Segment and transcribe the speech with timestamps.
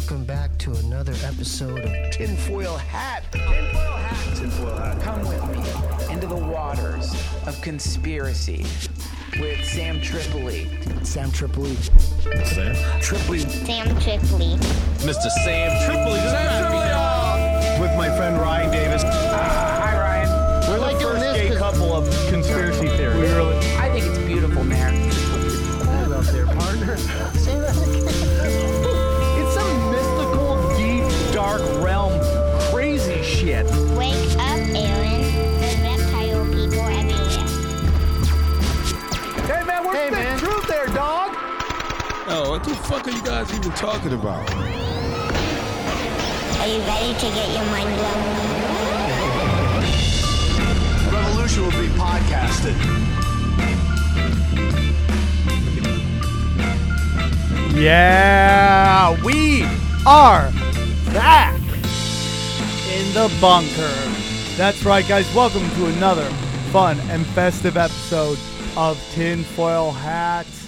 [0.00, 3.22] Welcome back to another episode of Tinfoil Hat.
[3.32, 4.34] Tinfoil hat.
[4.36, 5.02] Tinfoil hat.
[5.02, 7.12] Come with me into the waters
[7.46, 8.64] of conspiracy
[9.38, 10.68] with Sam Tripoli.
[11.04, 11.76] Sam Tripoli.
[12.46, 12.74] Sam?
[13.02, 13.40] Tripoli.
[13.40, 14.56] Sam Tripoli.
[15.04, 15.28] Mr.
[15.44, 16.18] Sam Tripoli.
[16.20, 17.80] Sam Tripoli!
[17.86, 19.02] With my friend Ryan Davis.
[19.04, 20.70] Ah, hi, Ryan.
[20.70, 23.16] We're like the doing first this gay 'cause- couple of conspiracy theories.
[23.30, 23.58] We really.
[23.76, 25.09] I think it's beautiful, man.
[42.60, 44.50] What the fuck are you guys even talking about?
[46.60, 48.24] Are you ready to get your mind blown?
[51.10, 52.76] Revolution will be podcasted.
[57.74, 59.62] Yeah, we
[60.06, 60.52] are
[61.14, 61.60] back
[62.90, 63.94] in the bunker.
[64.56, 65.34] That's right, guys.
[65.34, 66.28] Welcome to another
[66.72, 68.38] fun and festive episode
[68.76, 70.59] of Tinfoil Hats.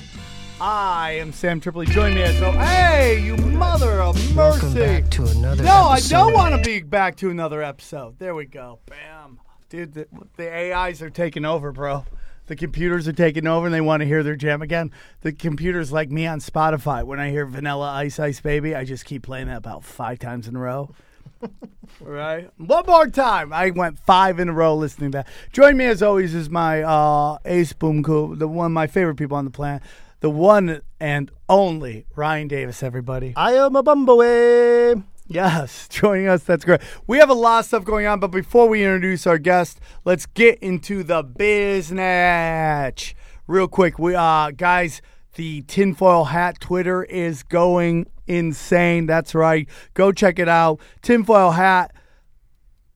[0.64, 1.86] I am Sam Tripoli.
[1.86, 2.52] Join me as so.
[2.52, 4.78] Hey, you mother of Welcome mercy!
[4.78, 8.20] back to another No, I don't want to be back to another episode.
[8.20, 8.78] There we go.
[8.86, 9.40] Bam.
[9.68, 12.04] Dude, the, the AIs are taking over, bro.
[12.46, 14.92] The computers are taking over and they want to hear their jam again.
[15.22, 17.02] The computers like me on Spotify.
[17.02, 20.46] When I hear Vanilla Ice Ice Baby, I just keep playing that about five times
[20.46, 20.94] in a row.
[22.00, 22.50] right?
[22.58, 23.52] One more time.
[23.52, 25.28] I went five in a row listening to that.
[25.50, 29.16] Join me as always is my uh, Ace Boom Cool, the one of my favorite
[29.16, 29.82] people on the planet.
[30.22, 33.32] The one and only Ryan Davis, everybody.
[33.34, 35.02] I am a bumblebee.
[35.26, 36.44] Yes, joining us.
[36.44, 36.80] That's great.
[37.08, 40.26] We have a lot of stuff going on, but before we introduce our guest, let's
[40.26, 43.14] get into the business.
[43.48, 45.02] Real quick, we uh guys,
[45.34, 49.06] the tinfoil hat Twitter is going insane.
[49.06, 49.68] That's right.
[49.94, 50.78] Go check it out.
[51.02, 51.96] Tinfoil hat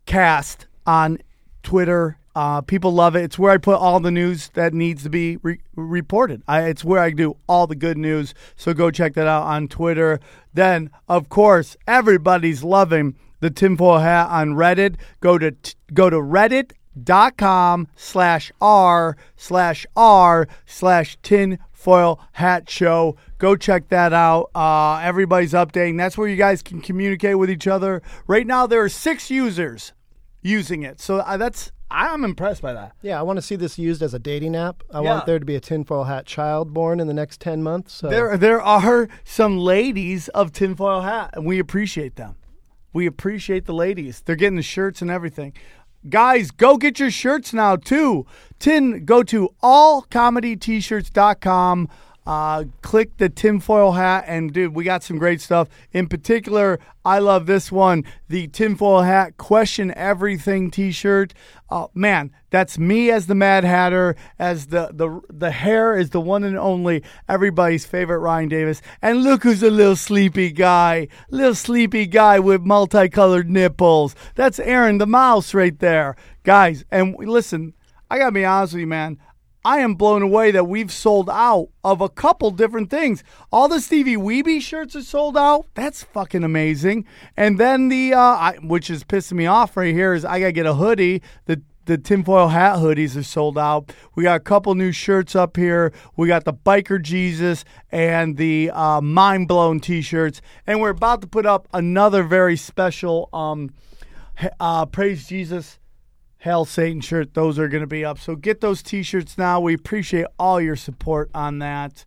[0.06, 1.18] cast on
[1.64, 2.18] Twitter.
[2.36, 3.22] Uh, people love it.
[3.24, 6.42] It's where I put all the news that needs to be re- reported.
[6.46, 8.34] I, it's where I do all the good news.
[8.56, 10.20] So go check that out on Twitter.
[10.52, 14.96] Then, of course, everybody's loving the tinfoil hat on Reddit.
[15.20, 23.16] Go to t- go to reddit.com slash r slash r slash tinfoil hat show.
[23.38, 24.50] Go check that out.
[24.54, 25.96] Uh, everybody's updating.
[25.96, 28.02] That's where you guys can communicate with each other.
[28.26, 29.94] Right now, there are six users
[30.42, 31.00] using it.
[31.00, 32.92] So uh, that's I'm impressed by that.
[33.02, 34.82] Yeah, I want to see this used as a dating app.
[34.92, 35.14] I Yeah.
[35.14, 37.94] want there to be a tinfoil hat child born in the next 10 months.
[37.94, 38.08] So.
[38.08, 42.36] There there are some ladies of tinfoil hat, and we appreciate them.
[42.92, 44.22] We appreciate the ladies.
[44.24, 45.52] They're getting the shirts and everything.
[46.08, 48.26] Guys, go get your shirts now too.
[48.58, 51.88] Tin go to allcomedyt-shirts.com.
[52.26, 55.68] Uh, click the tinfoil hat and dude, we got some great stuff.
[55.92, 61.34] In particular, I love this one, the tinfoil hat question everything t-shirt.
[61.70, 66.20] Uh, man, that's me as the Mad Hatter, as the the the hair is the
[66.20, 68.82] one and only everybody's favorite Ryan Davis.
[69.02, 74.16] And look who's a little sleepy guy, little sleepy guy with multicolored nipples.
[74.34, 76.84] That's Aaron the mouse right there, guys.
[76.90, 77.74] And listen,
[78.10, 79.18] I gotta be honest with you, man.
[79.66, 83.24] I am blown away that we've sold out of a couple different things.
[83.50, 85.66] All the Stevie Weeby shirts are sold out.
[85.74, 87.04] That's fucking amazing.
[87.36, 90.52] And then the, uh, I, which is pissing me off right here, is I gotta
[90.52, 91.20] get a hoodie.
[91.46, 93.92] The the tinfoil hat hoodies are sold out.
[94.14, 95.92] We got a couple new shirts up here.
[96.16, 101.26] We got the biker Jesus and the uh, mind blown t-shirts, and we're about to
[101.26, 103.70] put up another very special um,
[104.60, 105.80] uh, praise Jesus.
[106.46, 107.34] Hail Satan shirt.
[107.34, 108.20] Those are going to be up.
[108.20, 109.58] So get those t shirts now.
[109.58, 112.04] We appreciate all your support on that.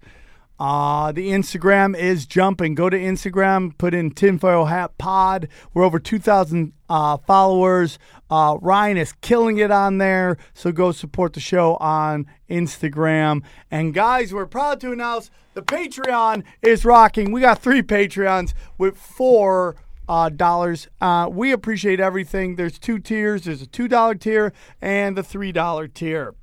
[0.57, 2.73] Uh, the Instagram is jumping.
[2.73, 5.49] Go to Instagram, put in Tinfoil Hat Pod.
[5.73, 7.99] We're over 2,000 uh, followers.
[8.29, 10.37] Uh, Ryan is killing it on there.
[10.53, 13.43] So go support the show on Instagram.
[13.69, 17.33] And guys, we're proud to announce the Patreon is rocking.
[17.33, 19.75] We got three Patreons with four
[20.09, 20.87] uh, dollars.
[20.99, 22.55] Uh, we appreciate everything.
[22.55, 23.43] There's two tiers.
[23.43, 24.51] There's a two dollar tier
[24.81, 26.33] and the three dollar tier.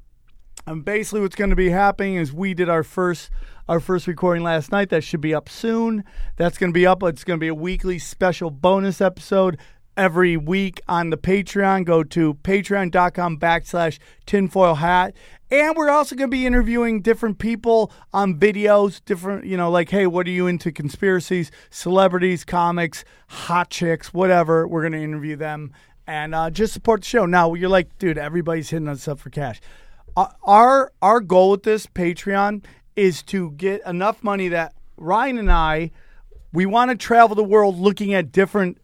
[0.66, 3.30] And basically, what's going to be happening is we did our first
[3.68, 4.88] our first recording last night.
[4.90, 6.04] That should be up soon.
[6.36, 7.02] That's going to be up.
[7.02, 9.58] It's going to be a weekly special bonus episode
[9.96, 11.84] every week on the Patreon.
[11.84, 15.14] Go to patreon.com backslash tinfoil hat.
[15.50, 19.90] And we're also going to be interviewing different people on videos, different, you know, like,
[19.90, 24.66] hey, what are you into conspiracies, celebrities, comics, hot chicks, whatever.
[24.66, 25.72] We're going to interview them
[26.06, 27.26] and uh, just support the show.
[27.26, 29.60] Now, you're like, dude, everybody's hitting us up for cash.
[30.16, 32.64] Uh, our our goal with this Patreon
[32.96, 35.90] is to get enough money that Ryan and I
[36.52, 38.78] we want to travel the world looking at different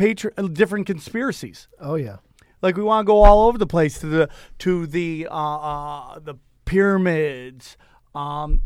[0.00, 1.68] uh, different conspiracies.
[1.80, 2.16] Oh yeah.
[2.62, 4.28] Like we want to go all over the place to the
[4.60, 7.76] to the uh, uh, the pyramids.
[8.14, 8.62] Um,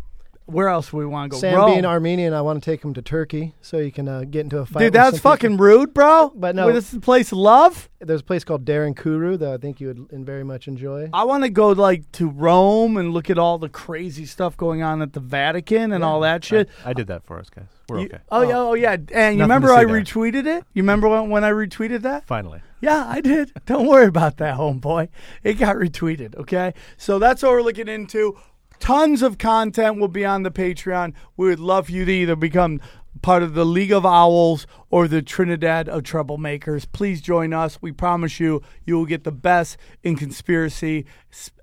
[0.47, 1.41] where else we want to go?
[1.41, 1.71] Sam Rome.
[1.73, 4.59] being Armenian, I want to take him to Turkey so he can uh, get into
[4.59, 4.81] a fight.
[4.81, 5.67] Dude, that's fucking people.
[5.67, 6.33] rude, bro.
[6.35, 6.67] But no.
[6.67, 7.89] Wait, this is the place of love.
[8.01, 11.11] There's a place called Derinkuyu that I think you would very much enjoy.
[11.13, 14.83] I want to go like to Rome and look at all the crazy stuff going
[14.83, 16.69] on at the Vatican and all that shit.
[16.85, 17.67] I did that for us, guys.
[17.89, 18.19] We're You- okay.
[18.31, 18.97] oh yeah, oh yeah.
[19.13, 20.01] And you remember I there.
[20.01, 20.65] retweeted it?
[20.75, 22.27] You remember when, when I retweeted that?
[22.27, 22.61] Finally.
[22.81, 23.53] Yeah, I did.
[23.67, 25.09] Don't worry about that, homeboy.
[25.43, 26.37] It got retweeted.
[26.37, 28.37] Okay, so that's what we're looking into.
[28.79, 31.15] Tons of content will be on the Patreon.
[31.37, 32.81] We would love for you to either become
[33.23, 36.87] part of the League of Owls or the Trinidad of Troublemakers.
[36.93, 37.81] Please join us.
[37.81, 41.07] We promise you, you will get the best in conspiracy,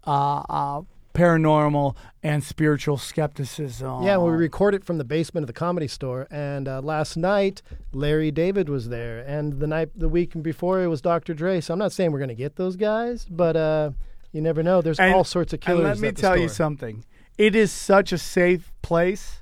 [0.06, 0.82] uh, uh,
[1.14, 4.04] paranormal, and spiritual skepticism.
[4.04, 6.28] Yeah, we record it from the basement of the comedy store.
[6.32, 7.62] And uh, last night,
[7.92, 11.34] Larry David was there, and the night, the week before, it was Dr.
[11.34, 11.62] Dre.
[11.62, 13.92] So I'm not saying we're gonna get those guys, but uh,
[14.34, 14.82] you never know.
[14.82, 15.80] There's And- all sorts of killers.
[15.80, 17.06] And let me at the tell you something.
[17.38, 19.42] It is such a safe place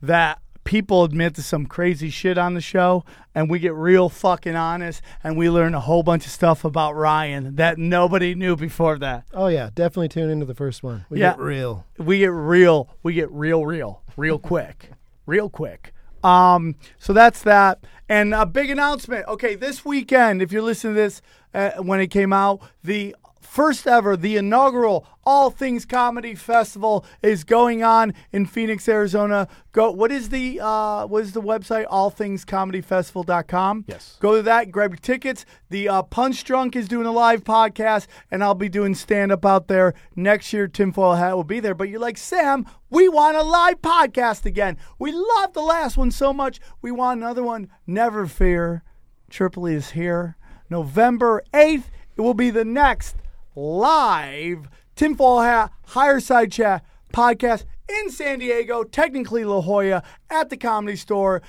[0.00, 3.04] that people admit to some crazy shit on the show,
[3.34, 6.94] and we get real fucking honest, and we learn a whole bunch of stuff about
[6.94, 9.24] Ryan that nobody knew before that.
[9.34, 11.04] Oh yeah, definitely tune into the first one.
[11.10, 11.30] We Yeah.
[11.32, 11.84] get real.
[11.98, 12.88] We get real.
[13.02, 14.90] We get real, real, real quick,
[15.26, 15.92] real quick.
[16.22, 17.80] Um, so that's that.
[18.08, 19.26] And a big announcement.
[19.26, 21.22] Okay, this weekend, if you're listening to this
[21.54, 23.16] uh, when it came out, the
[23.52, 29.46] first ever, the inaugural All Things Comedy Festival is going on in Phoenix, Arizona.
[29.72, 29.90] Go.
[29.90, 31.86] What is the uh, what is the website?
[31.88, 33.84] AllThingsComedyFestival.com.
[33.86, 34.16] Yes.
[34.20, 35.44] Go to that, grab your tickets.
[35.68, 39.44] The uh, Punch Drunk is doing a live podcast, and I'll be doing stand up
[39.44, 40.66] out there next year.
[40.66, 41.74] Tinfoil Hat will be there.
[41.74, 44.78] But you're like, Sam, we want a live podcast again.
[44.98, 46.58] We loved the last one so much.
[46.80, 47.68] We want another one.
[47.86, 48.82] Never fear.
[49.28, 50.36] Tripoli is here.
[50.70, 51.84] November 8th,
[52.16, 53.16] it will be the next
[53.54, 60.56] live Tinfoil Hat Higher Side Chat podcast in San Diego, technically La Jolla, at the
[60.56, 61.42] Comedy Store.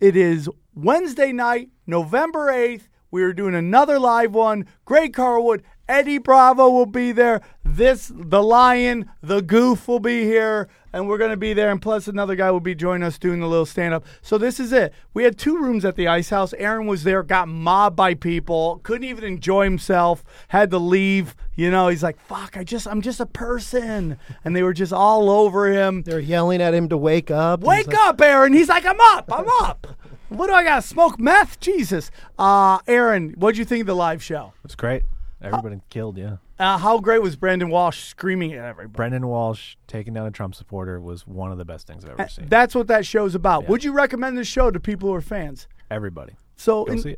[0.00, 2.88] It is Wednesday night, November 8th.
[3.10, 4.66] We are doing another live one.
[4.84, 7.40] Greg Carlwood, Eddie Bravo will be there.
[7.64, 11.70] This, the Lion, the Goof will be here, and we're going to be there.
[11.70, 14.04] And plus, another guy will be joining us doing a little stand up.
[14.20, 14.92] So, this is it.
[15.12, 16.52] We had two rooms at the Ice House.
[16.54, 21.34] Aaron was there, got mobbed by people, couldn't even enjoy himself, had to leave.
[21.54, 24.18] You know, he's like, fuck, I just, I'm just a person.
[24.44, 26.02] And they were just all over him.
[26.02, 27.60] They're yelling at him to wake up.
[27.60, 28.52] and he's Wake like, up, Aaron.
[28.52, 29.30] He's like, I'm up.
[29.32, 29.86] I'm up.
[30.30, 30.84] What do I got?
[30.84, 31.60] Smoke meth?
[31.60, 32.10] Jesus.
[32.38, 34.54] Uh, Aaron, what'd you think of the live show?
[34.64, 35.02] It's great.
[35.42, 36.36] Everybody killed, yeah.
[36.58, 38.96] Uh, how great was Brendan Walsh screaming at everybody?
[38.96, 42.28] Brendan Walsh taking down a Trump supporter was one of the best things I've ever
[42.28, 42.48] seen.
[42.48, 43.64] That's what that show's about.
[43.64, 43.70] Yeah.
[43.70, 45.66] Would you recommend this show to people who are fans?
[45.90, 46.34] Everybody.
[46.56, 47.16] So, in- see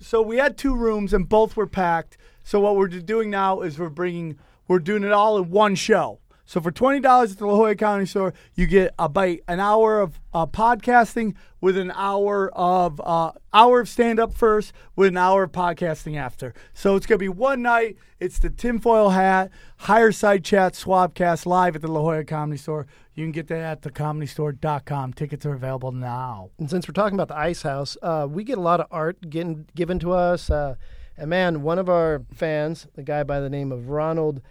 [0.00, 2.16] so we had two rooms and both were packed.
[2.44, 4.38] So what we're doing now is we're bringing,
[4.68, 6.18] we're doing it all in one show.
[6.52, 9.58] So for twenty dollars at the La Jolla Comedy Store, you get a bite, an
[9.58, 15.08] hour of uh, podcasting with an hour of uh, hour of stand up first, with
[15.08, 16.52] an hour of podcasting after.
[16.74, 17.96] So it's gonna be one night.
[18.20, 22.86] It's the tinfoil hat, higher side chat, swabcast live at the La Jolla Comedy Store.
[23.14, 25.14] You can get that at thecomedystore.com.
[25.14, 26.50] Tickets are available now.
[26.58, 29.30] And since we're talking about the Ice House, uh, we get a lot of art
[29.30, 30.50] getting given to us.
[30.50, 30.74] Uh,
[31.16, 34.42] and man, one of our fans, a guy by the name of Ronald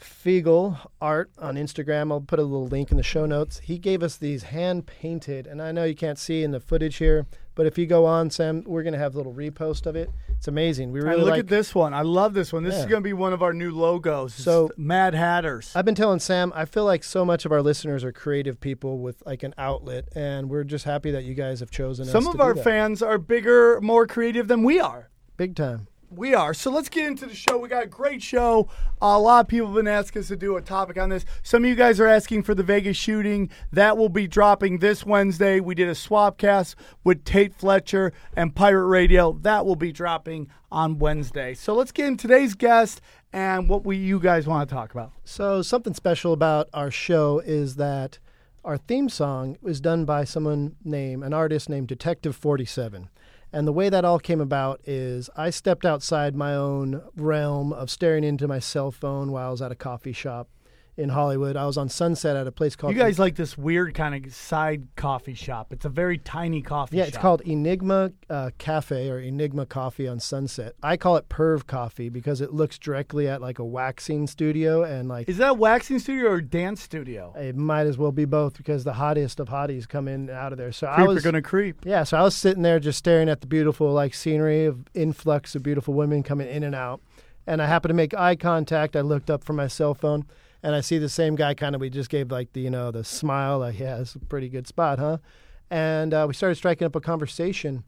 [0.00, 3.58] Fiegel Art on Instagram, I'll put a little link in the show notes.
[3.60, 6.96] He gave us these hand painted, and I know you can't see in the footage
[6.96, 10.10] here, but if you go on, Sam, we're gonna have a little repost of it.
[10.36, 10.92] It's amazing.
[10.92, 11.40] We And really look like.
[11.40, 11.94] at this one.
[11.94, 12.62] I love this one.
[12.62, 14.34] This is going to be one of our new logos.
[14.34, 15.72] So- Mad Hatters.
[15.74, 18.98] I've been telling Sam, I feel like so much of our listeners are creative people
[18.98, 22.12] with like an outlet, and we're just happy that you guys have chosen us.
[22.12, 25.08] Some of our fans are bigger, more creative than we are.
[25.38, 25.86] big time.
[26.16, 26.54] We are.
[26.54, 27.58] So let's get into the show.
[27.58, 28.70] We got a great show.
[29.02, 31.26] a lot of people have been asking us to do a topic on this.
[31.42, 33.50] Some of you guys are asking for the Vegas shooting.
[33.70, 35.60] That will be dropping this Wednesday.
[35.60, 39.34] We did a swap cast with Tate Fletcher and Pirate Radio.
[39.42, 41.52] That will be dropping on Wednesday.
[41.52, 45.12] So let's get in today's guest and what we you guys want to talk about.
[45.24, 48.18] So something special about our show is that
[48.64, 53.10] our theme song was done by someone named an artist named Detective 47.
[53.52, 57.90] And the way that all came about is I stepped outside my own realm of
[57.90, 60.48] staring into my cell phone while I was at a coffee shop
[60.96, 61.56] in Hollywood.
[61.56, 64.32] I was on Sunset at a place called You guys like this weird kind of
[64.34, 65.72] side coffee shop.
[65.72, 67.08] It's a very tiny coffee Yeah, shop.
[67.08, 70.74] it's called Enigma uh, Cafe or Enigma Coffee on Sunset.
[70.82, 75.08] I call it Perv Coffee because it looks directly at like a waxing studio and
[75.08, 77.34] like Is that a waxing studio or dance studio?
[77.36, 80.52] it might as well be both because the hottest of hotties come in and out
[80.52, 80.72] of there.
[80.72, 81.76] So I was gonna creep.
[81.84, 85.54] yeah, so I was sitting there just staring at the beautiful like scenery of influx
[85.54, 87.00] of beautiful women coming in and out.
[87.46, 88.96] And I happened to make eye contact.
[88.96, 90.24] I looked up from my cell phone
[90.66, 92.90] and I see the same guy kind of we just gave like the you know
[92.90, 95.18] the smile like yeah, it's a pretty good spot, huh?
[95.70, 97.84] And uh, we started striking up a conversation.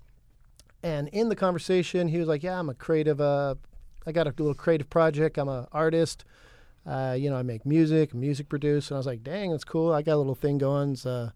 [0.84, 3.20] And in the conversation, he was like, "Yeah, I'm a creative.
[3.20, 3.56] Uh,
[4.06, 5.38] I got a little creative project.
[5.38, 6.24] I'm an artist.
[6.86, 9.92] Uh, you know, I make music, music produce." And I was like, "Dang, that's cool.
[9.92, 10.94] I got a little thing going.
[10.94, 11.32] So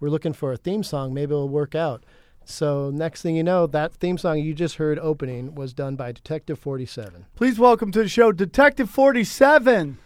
[0.00, 1.12] we're looking for a theme song.
[1.12, 2.04] Maybe it'll work out."
[2.46, 6.12] So next thing you know, that theme song you just heard opening was done by
[6.12, 7.26] Detective 47.
[7.34, 9.98] Please welcome to the show, Detective Forty Seven.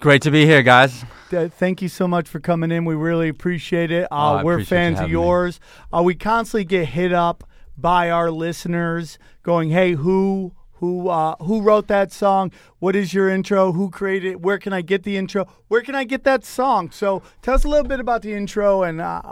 [0.00, 1.04] Great to be here, guys.
[1.32, 2.84] Uh, thank you so much for coming in.
[2.84, 4.06] We really appreciate it.
[4.10, 5.58] Oh, Uh, I we're appreciate fans of yours.
[5.92, 7.44] Uh, we constantly get hit up
[7.76, 12.52] by our listeners, going, "Hey, who who uh, who wrote that song?
[12.78, 13.72] What is your intro?
[13.72, 14.40] Who created it?
[14.40, 15.46] Where can I get the intro?
[15.68, 18.82] Where can I get that song?" So tell us a little bit about the intro
[18.82, 19.22] and uh,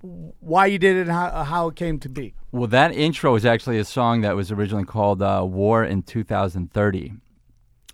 [0.00, 2.34] why you did it and how, how it came to be.
[2.52, 7.12] Well, that intro is actually a song that was originally called uh, "War in 2030,"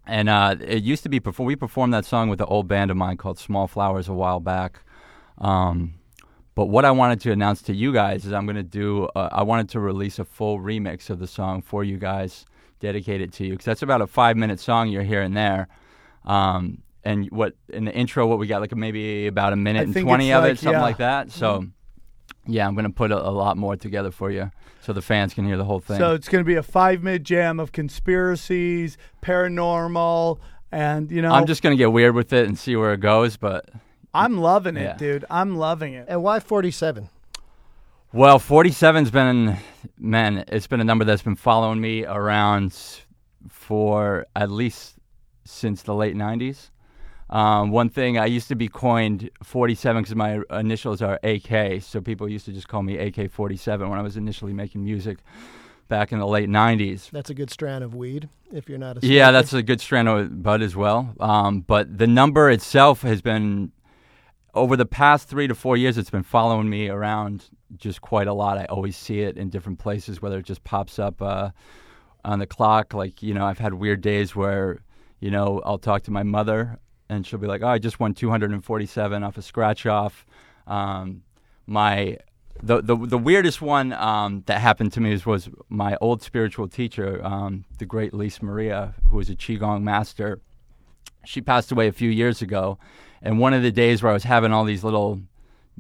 [0.07, 2.91] and uh, it used to be before we performed that song with an old band
[2.91, 4.81] of mine called Small Flowers a while back.
[5.39, 5.95] Um,
[6.55, 9.07] but what I wanted to announce to you guys is I'm going to do.
[9.17, 12.45] Uh, I wanted to release a full remix of the song for you guys,
[12.81, 15.69] dedicated to you, because that's about a five minute song you're hearing there.
[16.25, 19.83] Um, and what in the intro, what we got like maybe about a minute I
[19.85, 20.83] and twenty of like- it, something yeah.
[20.83, 21.31] like that.
[21.33, 21.67] So.
[22.47, 24.51] Yeah, I'm going to put a, a lot more together for you
[24.83, 25.99] so the fans can hear the whole thing.
[25.99, 30.39] So it's going to be a five minute jam of conspiracies, paranormal,
[30.71, 33.01] and you know, I'm just going to get weird with it and see where it
[33.01, 33.37] goes.
[33.37, 33.71] But,
[34.13, 35.25] I'm loving it, dude.
[35.31, 36.07] I'm loving it.
[36.09, 37.09] And why 47?
[38.13, 39.57] well, 47's been,
[39.99, 42.77] man, it's been a number that's been following me around
[43.49, 44.95] for at least
[45.45, 46.71] since the late 90s.
[47.31, 52.01] Um, one thing, I used to be coined 47 because my initials are AK, so
[52.01, 55.19] people used to just call me AK 47 when I was initially making music
[55.89, 57.11] back in the late 90s.
[57.11, 60.09] That's a good strand of weed if you're not a Yeah, that's a good strand
[60.09, 61.15] of bud as well.
[61.21, 63.73] Um, but the number itself has been
[64.55, 65.99] over the past three to four years.
[65.99, 67.45] It's been following me around
[67.77, 68.59] just quite a lot.
[68.59, 71.51] I always see it in different places, whether it just pops up uh,
[72.25, 72.95] on the clock.
[72.95, 74.79] Like you know, I've had weird days where
[75.21, 78.15] you know I'll talk to my mother and she'll be like, "Oh, I just won
[78.15, 80.27] 247 off a scratch off."
[80.67, 81.23] Um,
[81.67, 82.19] my
[82.63, 86.69] the, the the weirdest one um, that happened to me was, was my old spiritual
[86.69, 90.41] teacher, um, the great Lise Maria, who was a qigong master.
[91.25, 92.79] She passed away a few years ago,
[93.23, 95.21] and one of the days where I was having all these little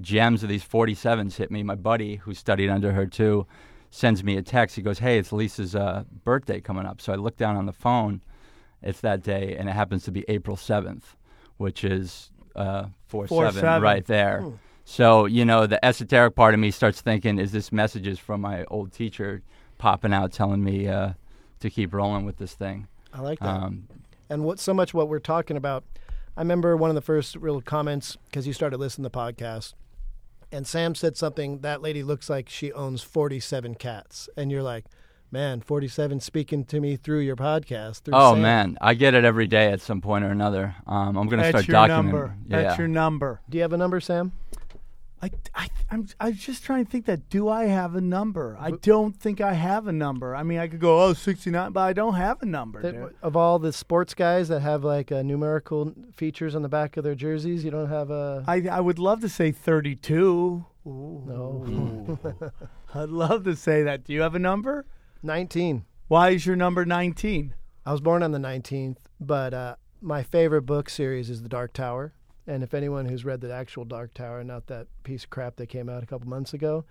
[0.01, 3.47] gems of these 47s hit me, my buddy who studied under her too
[3.91, 4.75] sends me a text.
[4.75, 7.73] He goes, "Hey, it's Lisa's uh, birthday coming up." So I look down on the
[7.73, 8.23] phone.
[8.85, 11.03] It's that day, and it happens to be April 7th,
[11.57, 13.83] which is uh, 4 Four 7 seven.
[13.83, 14.45] right there.
[14.85, 18.65] So, you know, the esoteric part of me starts thinking, is this messages from my
[18.65, 19.43] old teacher
[19.79, 21.15] popping out telling me uh,
[21.61, 22.87] to keep rolling with this thing?
[23.13, 23.49] I like that.
[23.49, 23.89] Um,
[24.29, 25.85] and what so much what we're talking about.
[26.37, 29.75] I remember one of the first real comments because you started listening to the podcast,
[30.51, 31.61] and Sam said something.
[31.61, 34.85] That lady looks like she owns forty-seven cats, and you're like,
[35.35, 38.03] man, forty-seven speaking to me through your podcast.
[38.03, 38.43] Through oh, Sam.
[38.43, 38.79] man.
[38.81, 40.77] I get it every day at some point or another.
[40.87, 42.05] Um, I'm going to That's start your documenting.
[42.05, 42.37] number.
[42.47, 42.63] Yeah.
[42.63, 43.41] That's your number.
[43.51, 44.33] Do you have a number, Sam?
[45.21, 48.59] I, I, I'm, I was just trying to think that do I have a number?
[48.61, 50.37] I don't think I have a number.
[50.37, 52.83] I mean, I could go, oh, 69, but I don't have a number.
[52.83, 53.15] That- dude.
[53.23, 57.05] of all the sports guys that have like uh, numerical features on the back of
[57.05, 58.45] their jerseys, you don't have a.
[58.47, 60.65] I, I would love to say 32.
[60.85, 62.19] no.
[62.95, 64.05] I'd love to say that.
[64.05, 64.85] Do you have a number?
[65.25, 65.85] 19.
[66.09, 67.55] Why is your number 19?
[67.87, 71.73] I was born on the 19th, but uh, my favorite book series is The Dark
[71.73, 72.13] Tower.
[72.47, 75.69] And if anyone who's read the actual Dark Tower, not that piece of crap that
[75.69, 76.85] came out a couple months ago,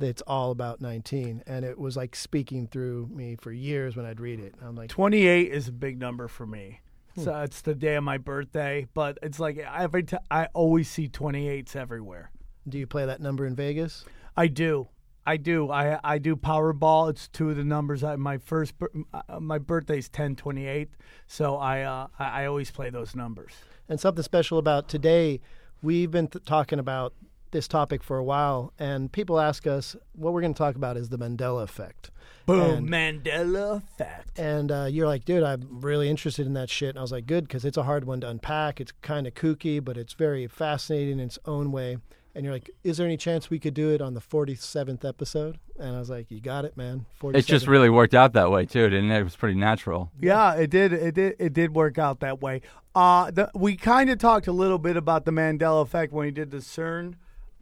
[0.00, 1.44] it's all about 19.
[1.46, 4.54] And it was like speaking through me for years when I'd read it.
[4.60, 6.80] I'm like, 28 is a big number for me.
[7.18, 11.08] So it's the day of my birthday, but it's like every time I always see
[11.08, 12.30] 28s everywhere.
[12.68, 14.04] do you play that number in Vegas?
[14.36, 14.88] I do.
[15.26, 15.70] I do.
[15.70, 17.10] I I do Powerball.
[17.10, 18.04] It's two of the numbers.
[18.04, 20.88] I, my first bir- uh, my birthday's 1028,
[21.26, 23.52] so I uh I, I always play those numbers.
[23.88, 25.40] And something special about today,
[25.82, 27.12] we've been th- talking about
[27.52, 30.96] this topic for a while, and people ask us what we're going to talk about
[30.96, 32.10] is the Mandela effect.
[32.44, 32.88] Boom, And-
[33.24, 34.38] Mandela effect.
[34.38, 36.90] And uh, you're like, dude, I'm really interested in that shit.
[36.90, 38.80] And I was like, good, because it's a hard one to unpack.
[38.80, 41.98] It's kind of kooky, but it's very fascinating in its own way.
[42.36, 45.58] And you're like, is there any chance we could do it on the 47th episode?
[45.78, 47.06] And I was like, you got it, man.
[47.14, 47.38] 47.
[47.38, 49.20] It just really worked out that way too, didn't it?
[49.20, 50.12] It was pretty natural.
[50.20, 50.92] Yeah, it did.
[50.92, 51.36] It did.
[51.38, 52.60] It did work out that way.
[52.94, 56.30] Uh, the, we kind of talked a little bit about the Mandela effect when we
[56.30, 57.14] did the CERN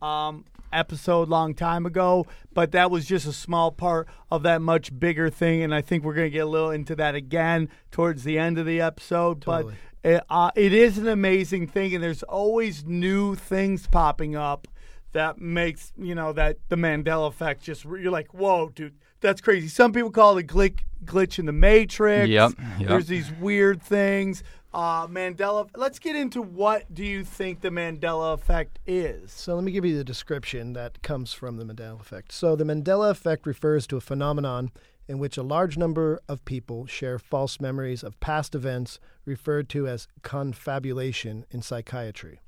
[0.02, 4.98] um, episode long time ago, but that was just a small part of that much
[4.98, 8.24] bigger thing, and I think we're going to get a little into that again towards
[8.24, 9.42] the end of the episode.
[9.42, 9.74] Totally.
[10.04, 14.68] But it, uh, it is an amazing thing, and there's always new things popping up
[15.12, 18.94] that makes you know that the Mandela effect just you're like, whoa, dude.
[19.20, 19.68] That's crazy.
[19.68, 22.28] Some people call it glitch, glitch in the matrix.
[22.28, 22.88] Yep, yep.
[22.88, 24.42] There's these weird things.
[24.74, 25.66] Uh, Mandela.
[25.74, 29.32] Let's get into what do you think the Mandela effect is?
[29.32, 32.32] So let me give you the description that comes from the Mandela effect.
[32.32, 34.72] So the Mandela effect refers to a phenomenon
[35.08, 39.86] in which a large number of people share false memories of past events referred to
[39.86, 42.40] as confabulation in psychiatry.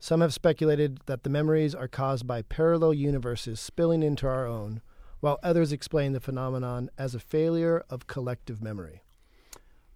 [0.00, 4.80] Some have speculated that the memories are caused by parallel universes spilling into our own,
[5.20, 9.02] while others explain the phenomenon as a failure of collective memory.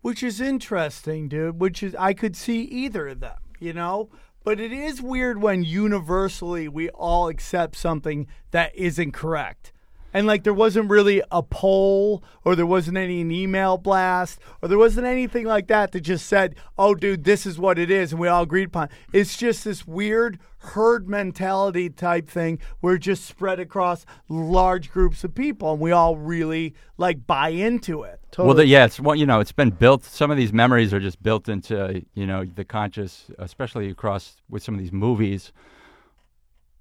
[0.01, 1.61] Which is interesting, dude.
[1.61, 4.11] Which is I could see either of them, you know.
[4.43, 9.73] But it is weird when universally we all accept something that isn't correct.
[10.13, 14.69] And like there wasn't really a poll or there wasn't any an email blast or
[14.69, 18.13] there wasn't anything like that that just said, "Oh dude, this is what it is,"
[18.13, 18.89] and we all agreed upon.
[19.13, 25.25] It's just this weird herd mentality type thing where it's just spread across large groups
[25.25, 28.21] of people and we all really like buy into it.
[28.31, 28.47] totally.
[28.47, 30.05] Well, the, yeah, it's well, you know, it's been built.
[30.05, 34.63] Some of these memories are just built into you know the conscious, especially across with
[34.63, 35.53] some of these movies.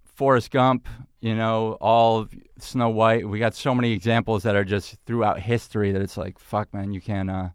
[0.03, 0.87] Forrest Gump,
[1.21, 2.27] you know, all
[2.59, 3.27] Snow White.
[3.27, 6.91] We got so many examples that are just throughout history that it's like, fuck, man,
[6.91, 7.49] you can't uh,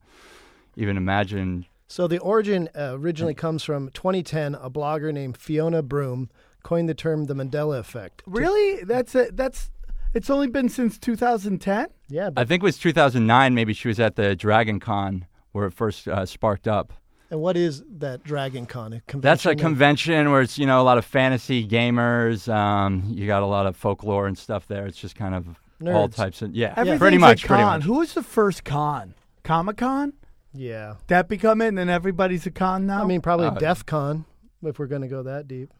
[0.76, 1.66] even imagine.
[1.88, 4.54] So the origin uh, originally comes from 2010.
[4.54, 6.30] A blogger named Fiona Broom
[6.62, 8.22] coined the term the Mandela effect.
[8.26, 8.82] Really?
[8.84, 9.70] That's a, that's
[10.14, 11.88] it's only been since 2010?
[12.08, 13.54] Yeah, I think it was 2009.
[13.54, 16.92] Maybe she was at the Dragon Con where it first uh, sparked up.
[17.30, 18.92] And what is that Dragon Con?
[18.92, 22.52] A convention That's a of- convention where it's you know a lot of fantasy gamers.
[22.52, 24.86] Um, you got a lot of folklore and stuff there.
[24.86, 25.46] It's just kind of
[25.86, 27.44] all types of yeah, Everything's pretty much.
[27.44, 27.78] a Pretty con.
[27.80, 27.84] much.
[27.86, 29.14] Who was the first con?
[29.44, 30.12] Comic Con?
[30.54, 33.02] Yeah, That become it, and then everybody's a con now.
[33.02, 34.24] I mean probably Uh, DEF CON
[34.64, 35.70] if we're going to go that deep.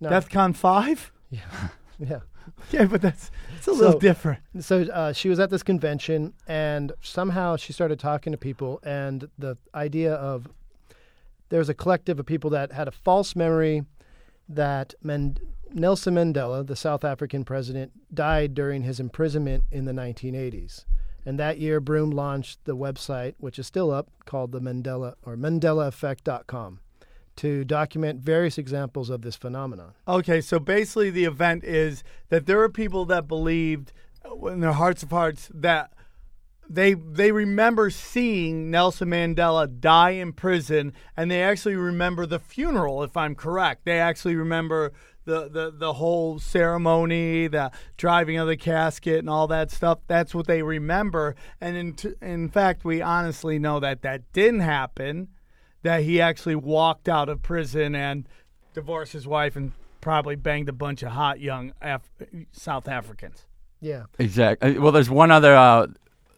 [0.00, 0.10] No.
[0.10, 1.12] Death Con Five.
[1.30, 1.40] yeah.
[1.98, 2.18] Yeah,
[2.74, 4.40] Okay, but that's it's a little So- different.
[4.60, 9.28] So uh, she was at this convention, and somehow she started talking to people, and
[9.38, 10.48] the idea of
[11.48, 13.84] there's a collective of people that had a false memory
[14.48, 20.84] that Nelson Mandela, the South African president, died during his imprisonment in the 1980s.
[21.26, 25.36] And that year, Broom launched the website, which is still up, called the Mandela or
[25.36, 26.80] MandelaEffect.com,
[27.36, 29.94] to document various examples of this phenomenon.
[30.06, 33.92] Okay, so basically the event is that there are people that believed
[34.24, 35.92] uh, in their hearts of hearts that
[36.68, 43.02] they they remember seeing Nelson Mandela die in prison and they actually remember the funeral
[43.02, 43.84] if I'm correct.
[43.84, 44.92] They actually remember
[45.24, 50.00] the, the, the whole ceremony, the driving of the casket and all that stuff.
[50.06, 51.34] That's what they remember.
[51.60, 55.28] And in, t- in fact, we honestly know that that didn't happen,
[55.82, 58.28] that he actually walked out of prison and
[58.74, 62.10] divorced his wife and probably banged a bunch of hot young Af-
[62.52, 63.46] South Africans.
[63.80, 64.04] Yeah.
[64.18, 64.78] Exactly.
[64.78, 65.54] Well, there's one other.
[65.54, 65.88] Uh,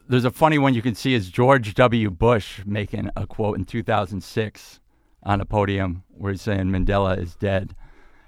[0.09, 2.11] there's a funny one you can see is George W.
[2.11, 4.81] Bush making a quote in 2006
[5.23, 7.75] on a podium where he's saying Mandela is dead.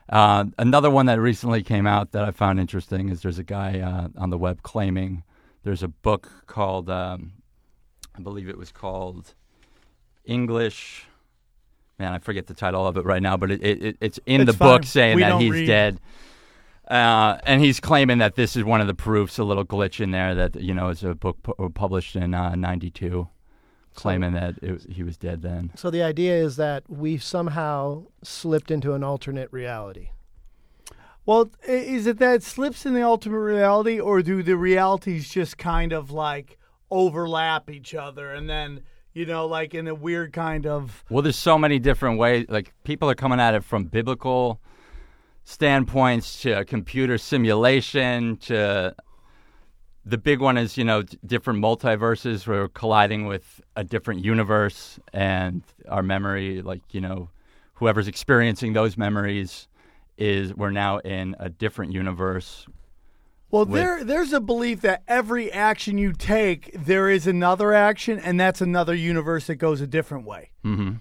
[0.09, 3.81] Uh, another one that recently came out that I found interesting is there's a guy
[3.81, 5.23] uh, on the web claiming
[5.65, 7.33] there's a book called, um,
[8.17, 9.35] I believe it was called
[10.25, 11.07] English.
[11.99, 14.53] Man, I forget the title of it right now, but it, it, it's in It's
[14.53, 15.67] the book saying We that he's read.
[15.67, 16.01] dead.
[16.89, 20.11] Uh, and he's claiming that this is one of the proofs, a little glitch in
[20.11, 23.29] there that you know is a book pu- published in uh, '92,
[23.95, 25.71] claiming that it was, he was dead then.
[25.77, 30.11] So the idea is that we somehow slipped into an alternate reality.
[31.27, 35.59] Well, is it that it slips in the ultimate reality, or do the realities just
[35.59, 36.59] kind of like
[36.91, 38.81] overlap each other, and then
[39.13, 42.47] you know, like in a weird kind of Well, there's so many different ways.
[42.49, 44.61] Like people are coming at it from biblical
[45.49, 48.95] standpoints to computer simulation to
[50.05, 54.23] the big one is you know d- different multiverses where we're colliding with a different
[54.23, 57.31] universe and our memory like you know
[57.77, 59.69] whoever's experiencing those memories
[60.19, 62.67] is we're now in a different universe.
[63.51, 68.19] Well, with- there there's a belief that every action you take, there is another action,
[68.19, 70.51] and that's another universe that goes a different way.
[70.63, 70.97] hmm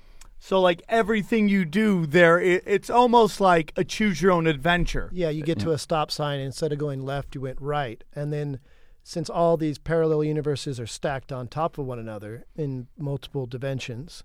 [0.47, 5.09] So, like everything you do, there it, it's almost like a choose your own adventure.
[5.11, 8.01] Yeah, you get to a stop sign, and instead of going left, you went right.
[8.15, 8.59] And then,
[9.03, 14.23] since all these parallel universes are stacked on top of one another in multiple dimensions,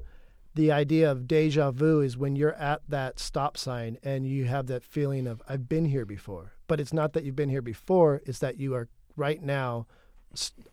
[0.54, 4.68] the idea of deja vu is when you're at that stop sign and you have
[4.68, 6.52] that feeling of, I've been here before.
[6.68, 10.01] But it's not that you've been here before, it's that you are right now s-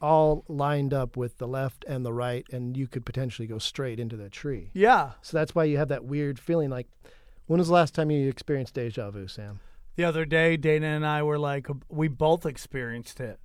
[0.02, 4.00] all lined up with the left and the right, and you could potentially go straight
[4.00, 4.70] into the tree.
[4.74, 5.12] Yeah.
[5.22, 6.88] So that's why you have that weird feeling like,
[7.48, 9.60] when was the last time you experienced deja vu, Sam?
[9.96, 13.40] The other day, Dana and I were like, we both experienced it.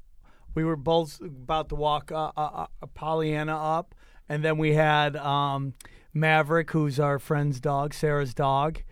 [0.54, 3.94] We were both about to walk uh, uh, uh, Pollyanna up,
[4.28, 5.74] and then we had um,
[6.12, 8.82] Maverick, who's our friend's dog, Sarah's dog.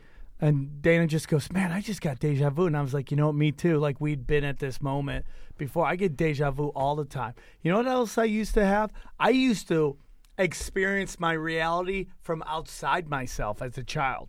[0.41, 2.67] And Dana just goes, Man, I just got deja vu.
[2.67, 3.37] And I was like, You know what?
[3.37, 3.79] Me too.
[3.79, 5.25] Like, we'd been at this moment
[5.59, 5.87] before.
[5.87, 7.35] I get deja vu all the time.
[7.63, 8.93] You know what else I used to have?
[9.19, 9.97] I used to
[10.39, 14.29] experience my reality from outside myself as a child.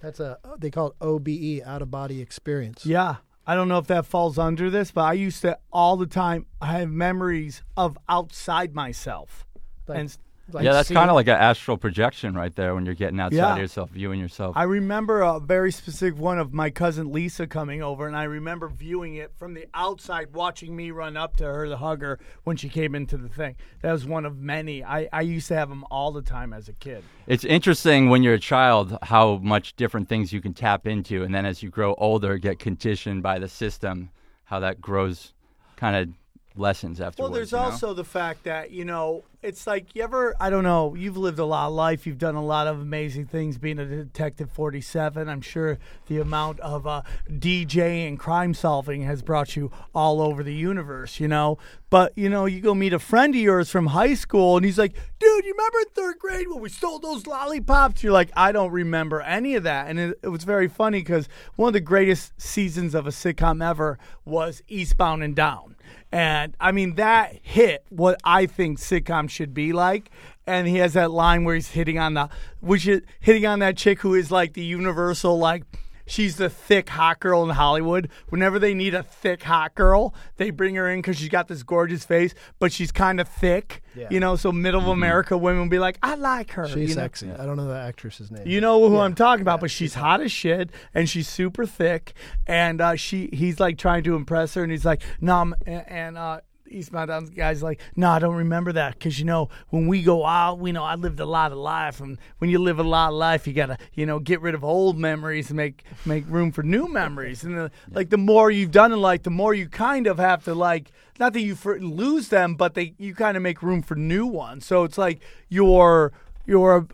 [0.00, 2.86] That's a uh, they call it OBE, out of body experience.
[2.86, 3.16] Yeah.
[3.46, 6.46] I don't know if that falls under this, but I used to all the time
[6.60, 9.46] I have memories of outside myself.
[9.88, 10.18] Like- and
[10.54, 13.36] Like yeah, that's kind of like an astral projection right there when you're getting outside
[13.36, 13.52] Yeah.
[13.52, 14.56] of yourself, viewing yourself.
[14.56, 18.68] I remember a very specific one of my cousin Lisa coming over, and I remember
[18.68, 22.56] viewing it from the outside, watching me run up to her to hug her when
[22.56, 23.56] she came into the thing.
[23.82, 24.84] That was one of many.
[24.84, 27.04] I, I used to have them all the time as a kid.
[27.26, 31.34] It's interesting when you're a child how much different things you can tap into, and
[31.34, 34.10] then as you grow older, get conditioned by the system,
[34.44, 35.32] how that grows,
[35.76, 36.08] kind of
[36.56, 37.30] lessons afterwards.
[37.30, 37.64] Well, there's you know?
[37.64, 41.38] also the fact that, you know, it's like you ever, I don't know, you've lived
[41.38, 42.06] a lot of life.
[42.06, 45.28] You've done a lot of amazing things being a Detective 47.
[45.28, 50.42] I'm sure the amount of uh, DJ and crime solving has brought you all over
[50.42, 51.58] the universe, you know?
[51.88, 54.78] But, you know, you go meet a friend of yours from high school and he's
[54.78, 58.02] like, dude, you remember in third grade when we stole those lollipops?
[58.02, 59.88] You're like, I don't remember any of that.
[59.88, 63.66] And it, it was very funny because one of the greatest seasons of a sitcom
[63.66, 65.76] ever was Eastbound and Down.
[66.12, 70.10] And I mean, that hit what I think sitcoms should be like.
[70.46, 72.28] And he has that line where he's hitting on the,
[72.60, 75.64] which is hitting on that chick who is like the universal, like,
[76.06, 78.08] she's the thick hot girl in Hollywood.
[78.30, 81.62] Whenever they need a thick hot girl, they bring her in because she's got this
[81.62, 83.80] gorgeous face, but she's kind of thick.
[83.94, 84.08] Yeah.
[84.10, 86.66] You know, so middle of America women will be like, I like her.
[86.66, 87.02] She's you know?
[87.02, 87.30] sexy.
[87.30, 88.42] I don't know the actress's name.
[88.44, 92.12] You know who I'm talking about, but she's hot as shit and she's super thick.
[92.44, 95.84] And uh, she, he's like trying to impress her, and he's like, "No," I'm- and,
[95.88, 96.40] and uh,
[96.70, 100.24] Eastbound Down's guy's like, "No, I don't remember that because you know when we go
[100.24, 103.08] out, we know I lived a lot of life, and when you live a lot
[103.08, 106.52] of life, you gotta, you know, get rid of old memories and make make room
[106.52, 107.44] for new memories.
[107.44, 110.18] And uh, the, like the more you've done in life, the more you kind of
[110.18, 113.62] have to like, not that you for, lose them, but they you kind of make
[113.62, 114.64] room for new ones.
[114.64, 116.12] So it's like you're
[116.46, 116.86] you're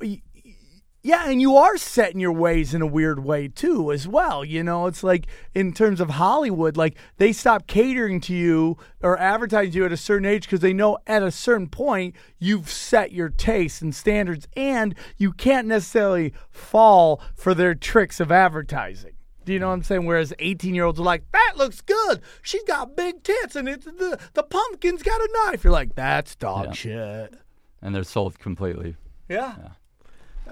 [1.07, 4.45] yeah, and you are set in your ways in a weird way too, as well.
[4.45, 9.19] You know, it's like in terms of Hollywood, like they stop catering to you or
[9.19, 13.13] advertising you at a certain age because they know at a certain point you've set
[13.13, 19.13] your tastes and standards, and you can't necessarily fall for their tricks of advertising.
[19.45, 20.07] Do you know what I'm saying?
[20.07, 22.21] Whereas 18 year olds are like, that looks good.
[22.43, 25.63] She's got big tits and it's the, the pumpkin's got a knife.
[25.63, 26.73] You're like, that's dog Yeah.
[26.73, 27.35] shit.
[27.81, 28.97] and they're sold completely.
[29.29, 29.55] Yeah.
[29.65, 29.71] I-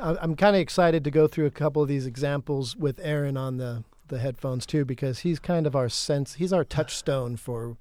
[0.00, 3.58] I'm kind of excited to go through a couple of these examples with Aaron on
[3.58, 6.34] the the headphones too, because he's kind of our sense.
[6.34, 7.76] He's our touchstone for.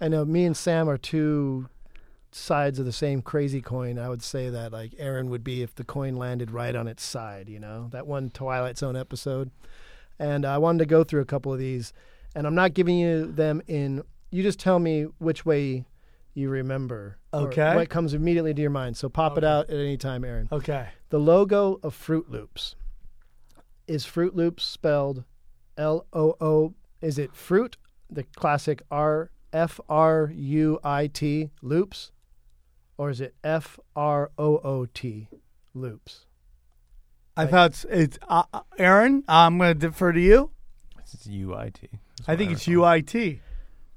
[0.00, 1.68] I know me and Sam are two
[2.32, 3.98] sides of the same crazy coin.
[3.98, 7.04] I would say that like Aaron would be if the coin landed right on its
[7.04, 7.48] side.
[7.48, 9.50] You know that one Twilight Zone episode.
[10.18, 11.92] And I wanted to go through a couple of these,
[12.34, 14.02] and I'm not giving you them in.
[14.30, 15.84] You just tell me which way
[16.34, 17.16] you remember.
[17.32, 17.74] Or Okay.
[17.76, 18.96] What comes immediately to your mind.
[18.96, 20.48] So pop it out at any time, Aaron.
[20.50, 20.88] Okay.
[21.10, 22.76] The logo of Fruit Loops
[23.86, 25.24] is Fruit Loops spelled
[25.76, 26.74] L O O.
[27.00, 27.76] Is it fruit?
[28.10, 32.12] The classic R F R U I T loops,
[32.96, 35.28] or is it F R O O T
[35.74, 36.26] loops?
[37.36, 39.24] I thought it's, it's uh, uh, Aaron.
[39.26, 40.50] I'm going to defer to you.
[40.98, 41.74] It's UIT.
[42.18, 42.66] That's I think it's.
[42.66, 43.40] UIT.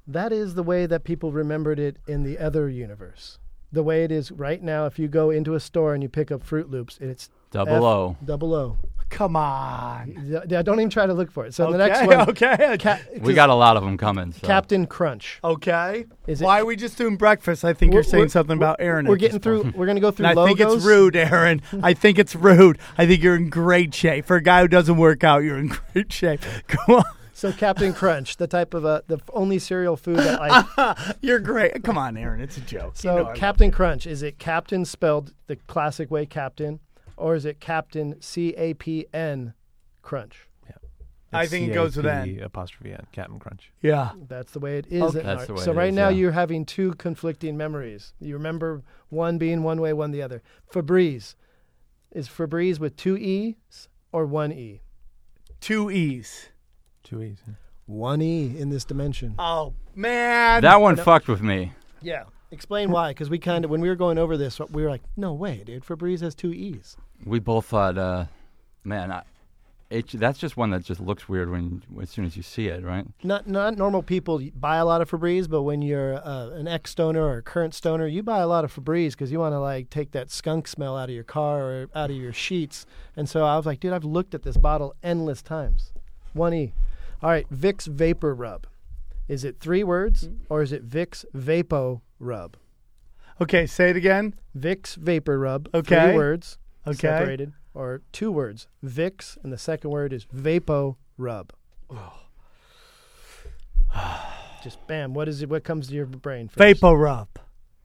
[0.07, 3.39] That is the way that people remembered it in the other universe.
[3.71, 6.31] The way it is right now, if you go into a store and you pick
[6.31, 8.15] up Fruit Loops, it's Double F- O.
[8.23, 8.77] double O.
[9.09, 10.43] Come on.
[10.49, 11.53] Yeah, don't even try to look for it.
[11.53, 12.77] So okay, the next one, okay.
[12.79, 14.31] Ca- We got a lot of them coming.
[14.31, 14.45] So.
[14.47, 15.39] Captain Crunch.
[15.43, 16.05] okay.
[16.27, 17.63] Is it- Why are we just doing breakfast?
[17.63, 19.05] I think We're- you're saying something about Aaron.
[19.07, 19.71] We're getting through.
[19.75, 20.57] We're gonna go through And I logos.
[20.57, 21.61] think it's rude, Aaron.
[21.83, 22.77] I think it's rude.
[22.97, 24.25] I think you're in great shape.
[24.25, 26.41] For a guy who doesn't work out, you're in great shape.
[26.67, 27.03] Come on.
[27.43, 31.13] So Captain Crunch, the type of uh, the only cereal food that I.
[31.21, 31.83] You're great.
[31.83, 32.39] Come on, Aaron.
[32.39, 32.93] It's a joke.
[32.95, 36.79] So You know Captain Crunch is it Captain spelled the classic way Captain,
[37.17, 39.55] or is it Captain C A P N
[40.01, 40.47] Crunch?
[40.69, 40.75] Yeah.
[41.33, 42.43] I think it goes with C-A-P N.
[42.45, 43.07] Apostrophe N.
[43.11, 43.73] Captain Crunch.
[43.81, 44.11] Yeah.
[44.29, 45.01] That's the way it is.
[45.01, 45.19] Okay.
[45.19, 46.15] That's the way so it right is, now yeah.
[46.19, 48.13] you're having two conflicting memories.
[48.21, 50.41] You remember one being one way, one the other.
[50.71, 51.35] Febreze
[52.13, 54.79] is Febreze with two e's or one e?
[55.59, 56.49] Two E's.
[57.03, 57.37] Two E's.
[57.47, 57.53] yeah.
[57.85, 59.35] One e in this dimension.
[59.37, 60.61] Oh, man.
[60.61, 61.73] That one fucked with me.
[62.01, 62.23] Yeah.
[62.51, 65.01] Explain why, because we kind of when we were going over this, we were like,
[65.17, 65.83] "No way, dude!
[65.83, 68.25] Febreze has two e's." We both thought, uh,
[68.83, 69.23] man, I,
[69.89, 72.83] it, that's just one that just looks weird when as soon as you see it,
[72.83, 73.05] right?
[73.23, 76.91] Not not normal people buy a lot of Febreze, but when you're uh, an ex
[76.91, 79.59] stoner or a current stoner, you buy a lot of Febreze because you want to
[79.59, 82.85] like take that skunk smell out of your car or out of your sheets.
[83.15, 85.91] And so I was like, dude, I've looked at this bottle endless times.
[86.33, 86.73] One e.
[87.23, 88.67] All right, Vicks Vapor Rub.
[89.29, 92.57] Is it three words or is it Vicks Vapo Rub?
[93.39, 94.35] Okay, say it again.
[94.57, 95.69] Vicks Vapor Rub.
[95.73, 96.07] Okay.
[96.07, 96.57] Three words.
[96.85, 96.97] Okay.
[96.97, 97.53] Separated.
[97.73, 98.67] Or two words.
[98.85, 101.53] Vicks, and the second word is Vapo Rub.
[104.63, 105.13] Just bam.
[105.13, 105.49] What is it?
[105.49, 106.49] What comes to your brain?
[106.49, 106.57] First?
[106.57, 107.29] Vapor rub.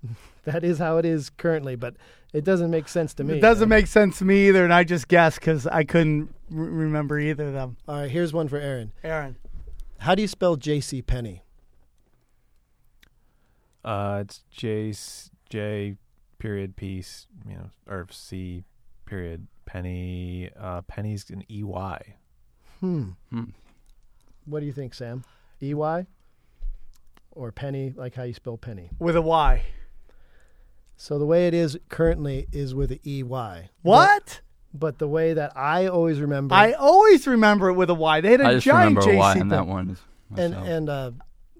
[0.44, 1.96] That is how it is currently, but
[2.33, 3.38] it doesn't make sense to me.
[3.38, 6.57] It doesn't make sense to me either, and I just guessed because I couldn't r-
[6.59, 7.77] remember either of them.
[7.87, 8.93] All right, here's one for Aaron.
[9.03, 9.37] Aaron.
[9.99, 11.03] How do you spell J.C.
[11.03, 11.43] Penny?
[13.85, 14.43] Uh, it's
[15.49, 15.97] J,
[16.38, 18.64] period piece, you know, or C
[19.07, 20.51] period penny.
[20.59, 22.14] Uh, penny's an E Y.
[22.81, 23.11] Hmm.
[23.31, 23.45] Hmm.
[24.45, 25.25] What do you think, Sam?
[25.62, 26.07] E Y
[27.33, 27.93] or penny?
[27.97, 28.91] Like how you spell penny?
[28.99, 29.62] With a Y.
[31.01, 33.71] So the way it is currently is with a E Y.
[33.83, 34.41] What?
[34.75, 38.21] But the way that I always remember, I always remember it with a Y.
[38.21, 39.49] They had a I just giant remember JC why on thing.
[39.49, 39.97] that one.
[40.37, 40.69] and myself.
[40.69, 41.11] and uh,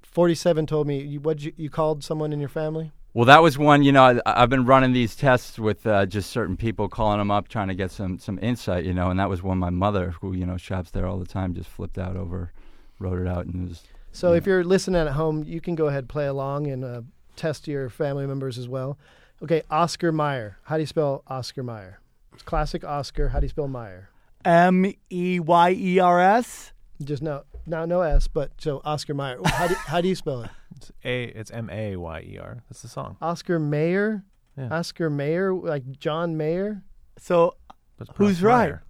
[0.03, 2.90] forty seven told me you what you, you called someone in your family.
[3.14, 3.83] Well, that was one.
[3.85, 7.31] You know, I, I've been running these tests with uh, just certain people, calling them
[7.31, 8.85] up, trying to get some some insight.
[8.85, 9.59] You know, and that was one.
[9.59, 12.53] My mother, who you know shops there all the time, just flipped out over,
[12.98, 13.85] wrote it out, and it was.
[14.11, 14.38] So Yeah.
[14.38, 17.03] if you're listening at home, you can go ahead play along and uh,
[17.37, 18.98] test your family members as well.
[19.42, 20.59] Okay, Oscar Meyer.
[20.64, 22.01] How do you spell Oscar Meyer?
[22.33, 23.29] It's classic Oscar.
[23.29, 24.11] How do you spell Meyer?
[24.44, 26.72] M E Y E R S.
[27.03, 28.27] Just no, no, no S.
[28.29, 29.38] But so Oscar Meyer.
[29.44, 30.51] How do how do you spell it?
[30.77, 31.24] It's A.
[31.24, 32.62] It's M A Y E R.
[32.68, 33.16] That's the song.
[33.22, 34.24] Oscar Mayer.
[34.57, 34.68] Yeah.
[34.72, 36.83] Oscar Mayer, like John Mayer.
[37.18, 37.55] So
[37.98, 38.59] Who's pronounced right?
[38.70, 38.83] Meyer.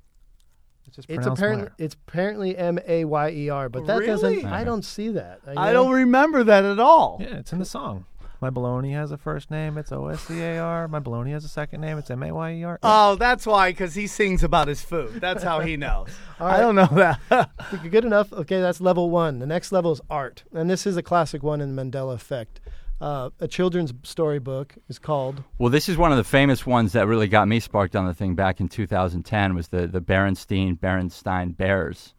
[0.86, 1.74] It's just It's apparently Meyer.
[1.78, 4.06] it's apparently M A Y E R, but that Really?
[4.06, 4.46] doesn't.
[4.46, 5.40] I don't see that.
[5.46, 5.72] I know?
[5.84, 7.18] don't remember that at all.
[7.20, 8.06] Yeah, it's in the song.
[8.40, 9.78] My baloney has a first name.
[9.78, 10.86] It's O S C A R.
[10.86, 11.98] My baloney has a second name.
[11.98, 12.78] It's M A Y E R.
[12.82, 15.20] Oh, that's why, because he sings about his food.
[15.20, 16.08] That's how he knows.
[16.40, 16.86] All I don't know
[17.28, 17.50] that.
[17.90, 18.32] Good enough.
[18.32, 19.40] Okay, that's level one.
[19.40, 22.60] The next level is art, and this is a classic one in the Mandela Effect.
[23.00, 25.42] Uh, a children's storybook is called.
[25.58, 28.14] Well, this is one of the famous ones that really got me sparked on the
[28.14, 29.54] thing back in 2010.
[29.54, 32.14] Was the the Berenstein Berenstein Bears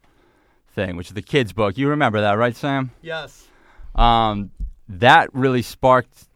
[0.73, 1.77] thing, which is the kids' book.
[1.77, 2.91] You remember that, right, Sam?
[3.01, 3.45] yes.
[3.95, 4.51] Um,
[4.89, 6.27] that really sparked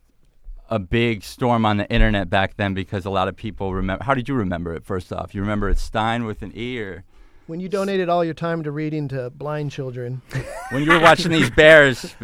[0.69, 4.03] a big storm on the internet back then because a lot of people remember.
[4.03, 4.85] How did you remember it?
[4.85, 7.03] First off, you remember it Stein with an E, or
[7.47, 10.21] When you donated all your time to reading to blind children,
[10.69, 12.15] when you were watching these bears?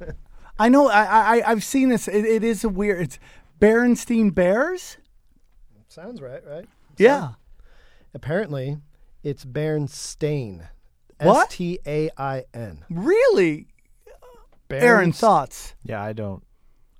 [0.58, 0.88] I know.
[0.88, 2.08] I, I I've seen this.
[2.08, 3.02] It, it is a weird.
[3.02, 3.18] It's
[3.60, 4.98] Berenstein Bears.
[5.88, 6.66] sounds right, right?
[6.96, 7.30] Yeah.
[8.12, 8.78] Apparently,
[9.22, 10.68] it's Berenstain.
[11.20, 11.48] What?
[11.48, 12.84] S T A I N.
[12.90, 13.68] Really,
[14.82, 15.12] Aaron?
[15.12, 15.74] Thoughts?
[15.82, 16.42] Yeah, I don't.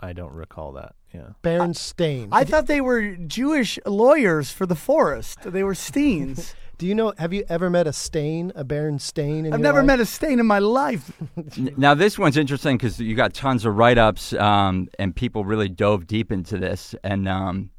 [0.01, 0.95] I don't recall that.
[1.13, 1.31] Yeah.
[1.43, 2.29] Baron Berenstain.
[2.33, 5.39] I thought they were Jewish lawyers for the forest.
[5.45, 6.55] They were Steens.
[6.79, 7.13] Do you know?
[7.19, 9.47] Have you ever met a stain, a Berenstain?
[9.47, 9.87] In I've your never life?
[9.87, 11.13] met a stain in my life.
[11.77, 16.09] Now this one's interesting because you got tons of write-ups, um, and people really dove
[16.09, 16.97] deep into this.
[17.05, 17.71] And um,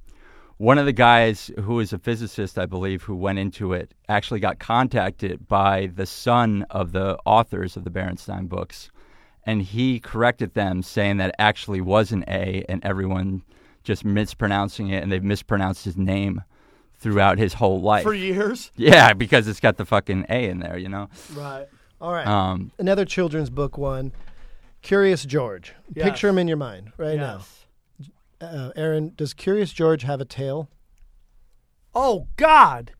[0.57, 4.39] one of the guys who is a physicist, I believe, who went into it, actually
[4.39, 8.89] got contacted by the son of the authors of the Berenstain books,
[9.45, 13.43] and he corrected them, saying that it actually was an A, and everyone
[13.83, 16.41] just mispronouncing it, and they've mispronounced his name
[16.97, 18.03] throughout his whole life.
[18.03, 18.71] For years.
[18.75, 21.09] yeah, because it's got the fucking A in there, you know.
[21.33, 21.67] Right.
[22.01, 22.25] All right.
[22.27, 24.11] Um, Another children's book one.
[24.81, 25.73] Curious George.
[25.93, 26.03] Yes.
[26.05, 27.65] Picture him in your mind right Yes.
[28.39, 28.47] now.
[28.47, 30.69] Uh, Aaron, does Curious George have a tail?
[31.93, 32.91] Oh God.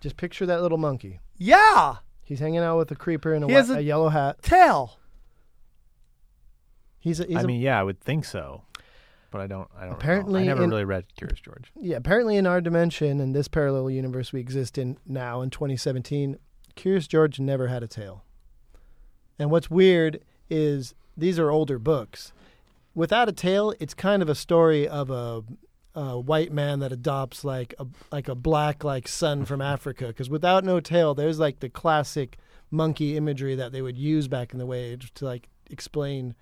[0.00, 1.20] Just picture that little monkey.
[1.36, 4.42] Yeah, He's hanging out with a creeper in a, He whi- a- a yellow hat.
[4.42, 4.98] tail.
[7.02, 8.62] He's a, he's I a- mean, yeah, I would think so,
[9.30, 9.68] but I don't.
[9.78, 9.92] I don't.
[9.94, 10.44] Apparently recall.
[10.44, 11.70] I never in- really read Curious George.
[11.78, 11.96] yeah.
[11.96, 16.38] Apparently, in our dimension, and this parallel universe we exist in now in 2017,
[16.76, 18.24] Curious George never had a tail.
[19.38, 22.32] And what's weird is these are older books.
[22.94, 25.42] Without a tail, it's kind of a story of a,
[25.98, 30.06] a white man that adopts like a like a black like son from Africa.
[30.08, 32.38] Because without no tail, there's like the classic
[32.70, 36.34] monkey imagery that they would use back in the way to like explain.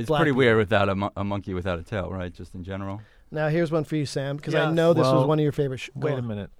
[0.00, 0.38] It's Black pretty people.
[0.38, 2.32] weird without a, mon- a monkey without a tail, right?
[2.32, 3.00] Just in general.
[3.30, 4.74] Now here's one for you, Sam, because I Yes.
[4.74, 5.78] know this was Well, one of your favorite.
[5.78, 6.26] Sh- go Wait a on.
[6.26, 6.50] minute.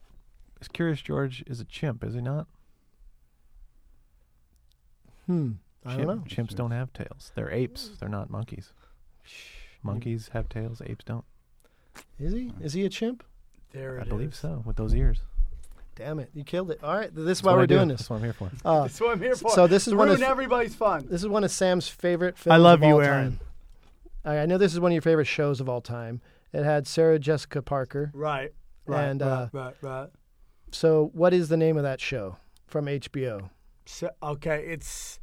[0.61, 2.05] Is Curious George is a chimp?
[2.05, 2.46] Is he not?
[5.26, 5.53] Hmm.
[5.85, 6.22] I don't know.
[6.29, 7.33] Chimps don't have tails.
[7.35, 7.92] They're apes.
[7.98, 8.72] They're not monkeys.
[9.83, 10.83] Monkeys have tails.
[10.85, 11.24] Apes don't.
[12.18, 12.53] Is he?
[12.61, 13.24] Is he a chimp?
[13.72, 14.62] There I believe so.
[14.66, 15.20] With those ears.
[15.96, 16.31] Damn it!
[16.35, 16.81] You killed it.
[16.83, 17.98] All right, this is That's why we're doing this.
[18.00, 18.50] That's what I'm here for.
[18.64, 19.50] Uh, That's what I'm here for.
[19.50, 21.07] so this is To one of everybody's fun.
[21.11, 22.55] this is one of Sam's favorite films.
[22.55, 23.38] I love of you, all Aaron.
[23.38, 23.40] Time.
[24.24, 26.20] I I know this is one of your favorite shows of all time.
[26.53, 28.11] It had Sarah Jessica Parker.
[28.14, 28.53] Right.
[28.87, 30.09] And, uh, right, right.
[30.72, 33.50] So, what is the name of that show from HBO?
[33.87, 35.20] Se- okay, it's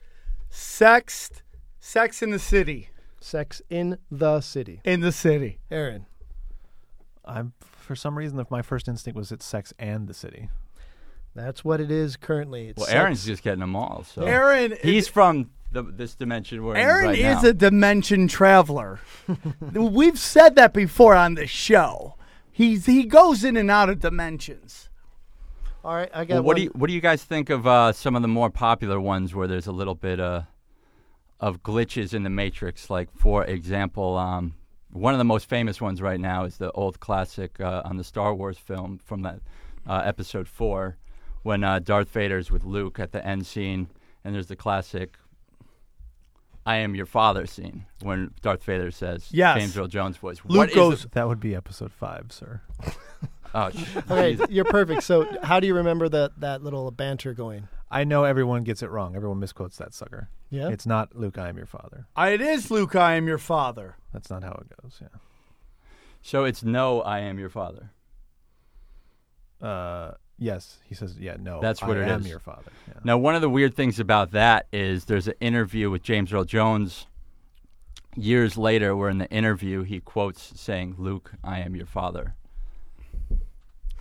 [0.49, 1.29] Sex,
[1.81, 2.89] Sex in the City.
[3.19, 4.79] Sex in the City.
[4.85, 5.59] In the city.
[5.69, 6.05] Aaron.
[7.25, 7.53] I'm
[7.87, 10.49] for some reason if my first instinct was it's sex and the city.
[11.33, 12.69] That's what it is currently.
[12.69, 14.03] It's Well, sex- Aaron's just getting them all.
[14.03, 17.49] So Aaron, he's from the, this dimension we're Aaron right is now.
[17.49, 18.99] a dimension traveler.
[19.73, 22.15] We've said that before on this show.
[22.51, 24.89] He's he goes in and out of dimensions.
[25.83, 26.55] All right, I got Well, what one.
[26.55, 29.35] do you what do you guys think of uh, some of the more popular ones
[29.35, 30.41] where there's a little bit uh,
[31.39, 32.89] of glitches in the matrix?
[32.89, 34.55] Like for example, um,
[34.97, 38.03] one of the most famous ones right now is the old classic uh, on the
[38.03, 39.39] Star Wars film from that
[39.87, 40.97] uh, Episode Four,
[41.43, 43.87] when uh, Darth Vader's with Luke at the end scene,
[44.23, 45.17] and there's the classic.
[46.65, 49.57] I am your father scene when Darth Vader says Yes.
[49.57, 50.39] James Earl Jones voice.
[50.43, 52.59] Luke What is goes- the- That would be episode five, sir.
[53.55, 53.71] oh,
[54.11, 54.47] Okay, Jesus.
[54.49, 55.03] you're perfect.
[55.03, 57.69] So, how do you remember that that little banter going?
[57.89, 59.15] I know everyone gets it wrong.
[59.15, 60.29] Everyone misquotes that sucker.
[60.49, 60.69] Yeah.
[60.69, 62.07] It's not Luke, I am your father.
[62.17, 63.95] Uh, It is Luke, I am your father.
[64.13, 64.99] That's not how it goes.
[65.01, 65.07] Yeah.
[66.21, 67.91] so it's no, I am your father.
[69.61, 71.17] Uh, yes, he says.
[71.17, 71.59] Yeah, no.
[71.61, 72.27] That's what I it am is.
[72.27, 72.71] your father.
[72.87, 72.93] Yeah.
[73.03, 76.43] Now, one of the weird things about that is there's an interview with James Earl
[76.43, 77.07] Jones
[78.15, 82.35] years later where in the interview he quotes saying, Luke, I am your father.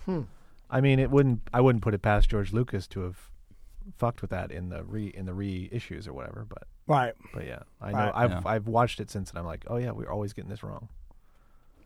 [0.05, 0.23] Hmm.
[0.71, 1.41] I mean, it wouldn't.
[1.55, 3.31] I wouldn't put it past George Lucas to have
[3.99, 6.45] fucked with that in the re in the reissues or whatever.
[6.49, 7.15] But Right.
[7.35, 7.99] but yeah, I know.
[7.99, 8.13] Right.
[8.15, 8.41] I've Yeah.
[8.45, 10.89] I've watched it since, and I'm like, oh yeah, we're always getting this wrong.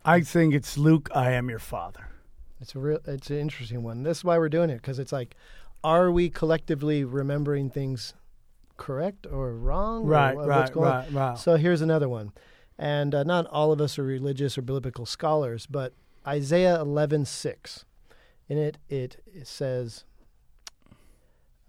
[0.03, 2.07] I think it's Luke, I am your father.
[2.59, 2.99] It's a real.
[3.05, 4.03] It's an interesting one.
[4.03, 5.35] This is why we're doing it because it's like,
[5.83, 8.13] are we collectively remembering things
[8.77, 10.03] correct or wrong?
[10.03, 10.95] or Right, wha- right, what's going on?
[10.95, 11.37] right, right.
[11.37, 12.31] So here's another one,
[12.77, 15.93] and uh, not all of us are religious or biblical scholars, but
[16.27, 17.85] Isaiah 11:6,
[18.49, 20.03] in it it, it says.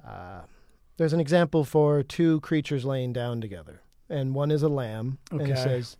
[0.06, 0.42] Uh,
[0.96, 5.42] there's an example for two creatures laying down together, and one is a lamb, and
[5.42, 5.96] it says,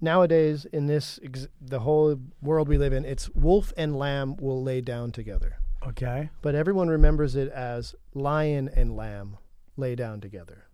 [0.00, 4.62] nowadays in this ex- the whole world we live in it's wolf and lamb will
[4.62, 6.30] lay down together Okay.
[6.40, 9.38] but everyone remembers it as lion and lamb
[9.76, 10.66] lay down together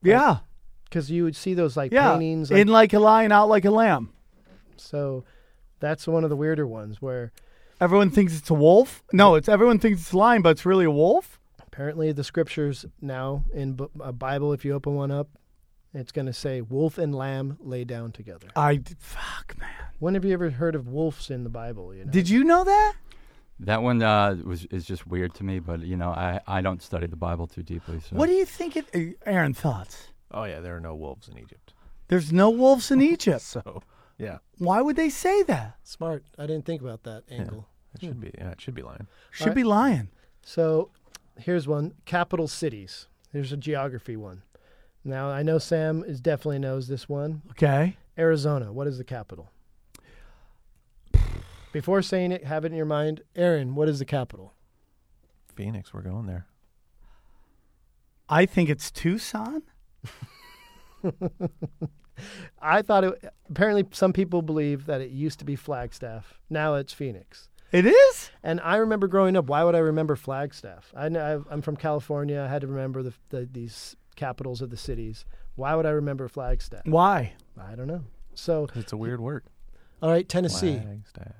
[0.00, 0.38] Yeah.
[0.84, 2.12] because you would see those like Yeah.
[2.12, 4.10] paintings like- In like a lion, out like a lamb.
[4.76, 5.24] so
[5.80, 7.32] that's one of the weirder ones where
[7.80, 9.02] Everyone thinks it's a wolf.
[9.12, 11.38] No, it's everyone thinks it's a lion, but it's really a wolf.
[11.66, 15.28] apparently the scriptures now in a bible if you open one up
[15.94, 19.70] it's going to say wolf and lamb lay down together I fuck man.
[20.00, 22.64] when have you ever heard of wolves in the bible you know Did you know
[22.64, 22.94] that?
[23.60, 26.80] That one uh, was is just weird to me, but you know, I, I don't
[26.80, 27.98] study the Bible too deeply.
[28.00, 29.96] So What do you think it uh, Aaron thoughts?
[30.30, 31.72] Oh yeah, there are no wolves in Egypt.
[32.06, 33.42] There's no wolves in Egypt.
[33.42, 33.82] So
[34.18, 35.76] yeah, Why would they say that?
[35.82, 38.30] smart i didn't think about that angle it should be.
[38.36, 39.08] Yeah, it should be lion.
[39.30, 39.56] Should Alright.
[39.56, 40.10] be lion.
[40.42, 40.90] So
[41.38, 43.08] here's one capital cities.
[43.32, 44.42] Here's a geography one.
[45.04, 47.42] Now, I know Sam is definitely knows this one.
[47.52, 47.96] Okay.
[48.18, 49.50] Arizona, what is the capital?
[51.72, 53.22] Before saying it, have it in your mind.
[53.36, 54.52] Aaron, what is the capital?
[55.54, 56.46] Phoenix, we're going there.
[58.28, 59.62] I think it's Tucson.
[62.62, 63.32] I thought it.
[63.50, 66.38] Apparently, some people believe that it used to be Flagstaff.
[66.50, 67.48] Now it's Phoenix.
[67.70, 68.30] It is?
[68.42, 69.46] And I remember growing up.
[69.46, 70.92] Why would I remember Flagstaff?
[70.96, 72.40] I know I'm from California.
[72.40, 75.24] I had to remember the, the these capitals of the cities.
[75.56, 76.82] Why would I remember Flagstaff?
[76.86, 77.34] Why?
[77.60, 78.04] I don't know.
[78.34, 79.44] So it's a weird word.
[80.02, 80.80] all right, Tennessee.
[80.80, 81.34] Flagstaff.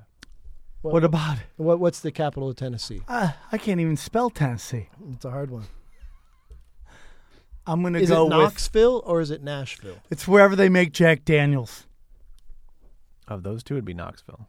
[0.82, 1.44] What about it?
[1.57, 3.00] What, what's the capital of Tennessee?
[3.09, 4.88] Uh, I can't even spell Tennessee.
[5.12, 5.64] It's a hard one.
[7.68, 9.98] I'm gonna Is go it with Knoxville or is it Nashville?
[10.10, 11.86] it's wherever they make Jack Daniels.
[13.28, 14.48] Of those two, it'd be Knoxville.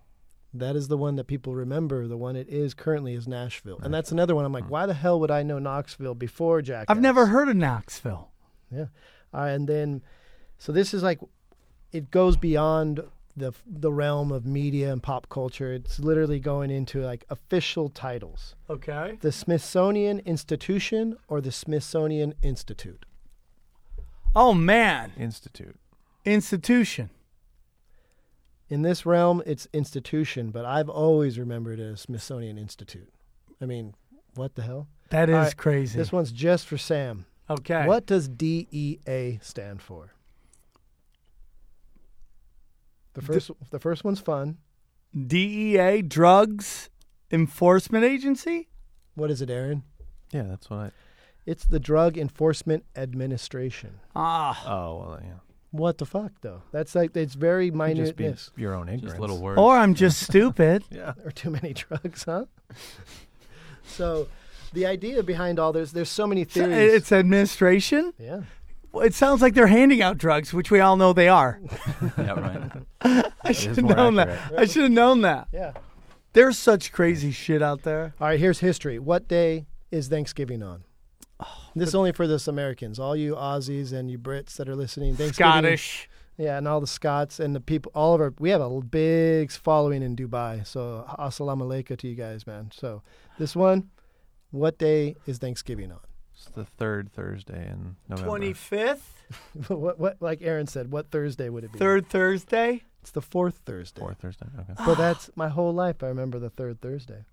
[0.54, 2.08] That is the one that people remember.
[2.08, 4.46] The one it is currently is Nashville, and that's another one.
[4.46, 6.86] I'm like, why the hell would I know Knoxville before Jack?
[6.88, 8.30] I've never heard of Knoxville.
[8.72, 8.86] Yeah,
[9.34, 10.02] uh, and then,
[10.58, 11.20] so this is like,
[11.92, 13.02] it goes beyond
[13.38, 15.72] the the realm of media and pop culture.
[15.74, 19.18] It's literally going into like official titles: Okay.
[19.22, 23.06] the Smithsonian Institution or the Smithsonian Institute.
[24.36, 25.76] Oh man, Institute.
[26.26, 27.10] institution.
[28.70, 33.12] In this realm, it's institution, but I've always remembered it as Smithsonian Institute.
[33.60, 33.96] I mean,
[34.36, 34.88] what the hell?
[35.10, 35.98] That is All right, crazy.
[35.98, 37.26] This one's just for Sam.
[37.50, 37.88] okay.
[37.88, 40.14] What does DEA stand for?
[43.14, 44.58] The first, the first one's fun.
[45.28, 46.90] DEA Drugs
[47.32, 48.70] Enforcement Agency?
[49.16, 49.84] What is it, Aaron?
[50.32, 50.92] Yeah, that's what I.
[51.50, 54.02] It's the Drug Enforcement Administration.
[54.16, 54.64] Ah.
[54.68, 55.40] Oh well, yeah.
[55.72, 56.62] What the fuck, though?
[56.72, 59.14] That's like it's very Could Just be your own ignorance.
[59.14, 59.60] Just little words.
[59.60, 60.84] Or I'm just stupid.
[60.92, 61.14] Yeah.
[61.26, 62.46] or too many drugs, huh?
[63.84, 64.28] so,
[64.74, 66.94] the idea behind all this, there's so many theories.
[66.94, 68.14] It's administration.
[68.20, 68.42] yeah.
[68.92, 71.60] Well, It sounds like they're handing out drugs, which we all know they are.
[72.16, 72.72] yeah,
[73.02, 73.34] right.
[73.44, 74.54] I should have more known that.
[74.56, 75.48] I should have known that.
[75.52, 75.74] Yeah.
[76.34, 78.14] There's such crazy shit out there.
[78.22, 79.00] All right, here's history.
[79.00, 80.84] What day is Thanksgiving on?
[81.76, 85.16] This is only for us Americans, all you Aussies and you Brits that are listening.
[85.16, 86.10] Thanksgiving, Scottish.
[86.38, 88.34] yeah, and all the Scots and the people, all of our.
[88.40, 92.72] We have a big following in Dubai, so assalamu alaikum to you guys, man.
[92.74, 93.02] So
[93.38, 93.90] this one,
[94.52, 96.00] what day is Thanksgiving on?
[96.34, 98.32] It's the third Thursday in November.
[98.32, 99.00] 25th,
[99.68, 101.80] what, what, like Aaron said, what Thursday would it be?
[101.80, 102.84] third Thursday.
[103.02, 104.00] It's the fourth Thursday.
[104.02, 104.46] Fourth Thursday.
[104.60, 104.74] Okay.
[104.86, 106.04] But that's my whole life.
[106.04, 107.24] I remember the third Thursday.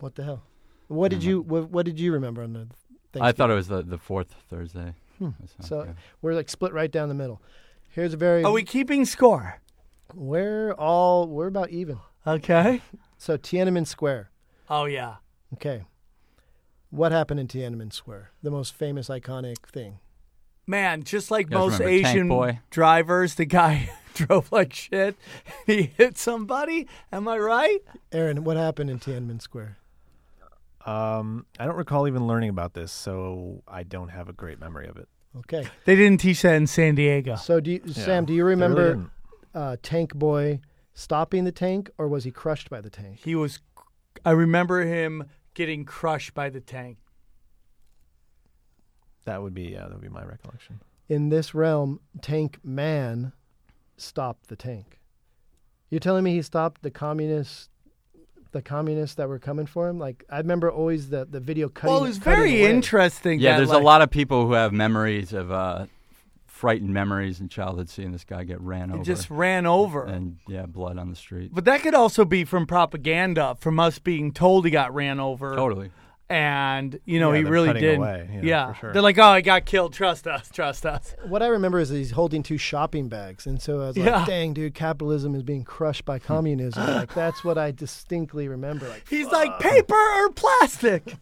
[0.00, 0.42] What the hell?
[0.90, 2.66] What did you what, what did you remember on the?
[3.12, 3.22] Thanksgiving?
[3.22, 4.94] I thought it was the, the fourth Thursday.
[5.18, 5.30] Hmm.
[5.40, 5.96] That So good.
[6.22, 7.40] we're like split right down the middle.
[7.90, 8.42] Here's a very.
[8.44, 9.60] Are we keeping score?
[10.14, 11.98] We're all we're about even.
[12.26, 12.82] Okay.
[13.18, 14.30] So Tiananmen Square.
[14.70, 15.16] Oh, yeah.
[15.52, 15.84] Okay.
[16.88, 18.30] What happened in Tiananmen Square?
[18.42, 19.98] The most famous, iconic thing.
[20.66, 22.60] Man, just like most remember Asian Boy?
[22.70, 25.16] drivers, the guy drove like shit.
[25.66, 26.86] He hit somebody.
[27.12, 27.80] Am I right?
[28.10, 29.76] Aaron, what happened in Tiananmen Square?
[30.86, 34.86] Um, I don't recall even learning about this, so I don't have a great memory
[34.88, 35.08] of it.
[35.38, 35.66] Okay.
[35.84, 37.36] They didn't teach that in San Diego.
[37.36, 38.24] So do you, Yeah, Sam?
[38.24, 39.10] Do you they really remember didn't.
[39.54, 40.60] uh, Tank Boy
[40.94, 43.20] stopping the tank, or was he crushed by the tank?
[43.22, 43.60] He was,
[44.24, 45.24] I remember him
[45.54, 46.98] getting crushed by the tank.
[49.24, 50.80] That would be yeah, that would be my recollection.
[51.08, 53.32] In this realm, Tank Man
[53.96, 54.98] stopped the tank.
[55.90, 57.68] You're telling me he stopped the communists,
[58.52, 59.98] the communists that were coming for him?
[59.98, 61.92] Like I remember always the the video cutting.
[61.94, 62.70] well, it was very away.
[62.70, 63.40] interesting.
[63.40, 65.86] Yeah, that, there's like- a lot of people who have memories of uh,
[66.46, 69.04] frightened memories in childhood seeing this guy get ran It over.
[69.04, 70.04] just ran over.
[70.04, 71.50] and yeah, blood on the street.
[71.54, 75.54] But that could also be from propaganda, from us being told he got ran over.
[75.56, 75.90] Totally.
[76.30, 77.96] And, you know, Yeah, he really didn't.
[77.96, 78.72] away, yeah, yeah.
[78.72, 78.92] for sure.
[78.92, 79.92] They're like, oh, he got killed.
[79.92, 80.48] Trust us.
[80.48, 81.16] Trust us.
[81.26, 84.18] What I remember is he's holding two shopping bags, and so I was Yeah.
[84.18, 88.88] like, "Dang, dude, capitalism is being crushed by communism." like that's what I distinctly remember.
[88.88, 91.16] Like, He's like, paper or plastic.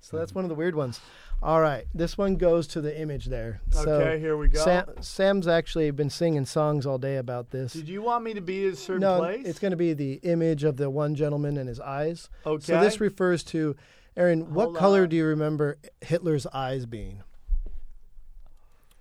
[0.00, 1.00] so that's one of the weird ones.
[1.42, 3.60] All right, this one goes to the image there.
[3.70, 4.62] So Okay, here we go.
[4.62, 7.72] Sam, Sam's actually been singing songs all day about this.
[7.72, 9.46] Did you want me to be at a certain no, place?
[9.46, 12.28] it's going to be the image of the one gentleman and his eyes.
[12.44, 12.62] Okay.
[12.64, 13.74] So this refers to,
[14.16, 15.08] Aaron, what Hold color on.
[15.08, 17.22] do you remember Hitler's eyes being?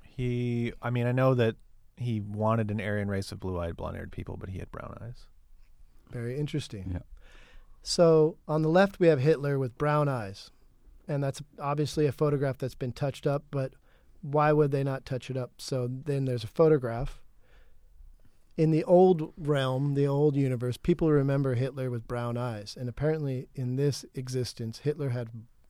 [0.04, 1.56] He, I mean, I know that
[1.98, 5.26] he wanted an Aryan race of blue-eyed, blonde-haired people, but he had brown eyes.
[6.12, 6.92] Very interesting.
[6.94, 7.00] Yeah.
[7.82, 10.52] So on the left we have Hitler with brown eyes,
[11.08, 13.44] and that's obviously a photograph that's been touched up.
[13.52, 13.74] But
[14.22, 15.52] why would they not touch it up?
[15.58, 17.20] So then there's a photograph.
[18.60, 23.48] In the old realm, the old universe, people remember Hitler with brown eyes, and apparently
[23.56, 25.30] in this existence, Hitler had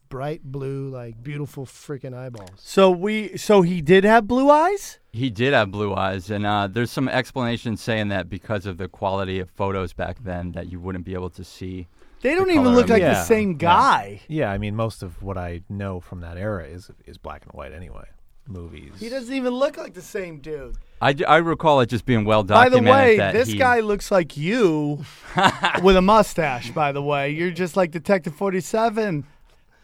[0.09, 2.49] bright blue, like beautiful freaking eyeballs.
[2.57, 4.97] so we, so he did have blue eyes.
[5.13, 8.87] He did have blue eyes, and uh, there's some explanation saying that because of the
[8.87, 11.87] quality of photos back then, that you wouldn't be able to see.
[12.21, 13.05] They don't The even look like it.
[13.05, 13.57] the Yeah, same yeah.
[13.57, 14.21] guy.
[14.27, 17.53] Yeah, I mean, most of what I know from that era is is black and
[17.53, 18.07] white anyway.
[18.49, 18.93] Movies.
[18.99, 20.75] He doesn't even look like the same dude.
[21.01, 22.71] I, I recall it just being well documented.
[22.71, 23.09] By the documented.
[23.09, 25.05] way, that this he- guy looks like you
[25.83, 26.71] with a mustache.
[26.71, 29.25] By the way, you're just like Detective Forty Seven.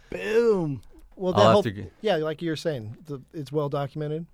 [0.10, 0.82] Boom.
[1.16, 4.26] Well, I'll that have whole, to g- yeah, like you're saying, the, it's well documented.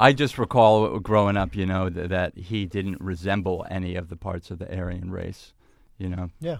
[0.00, 4.16] I just recall growing up, you know, th- that he didn't resemble any of the
[4.16, 5.52] parts of the Aryan race.
[5.98, 6.56] You know, Yeah.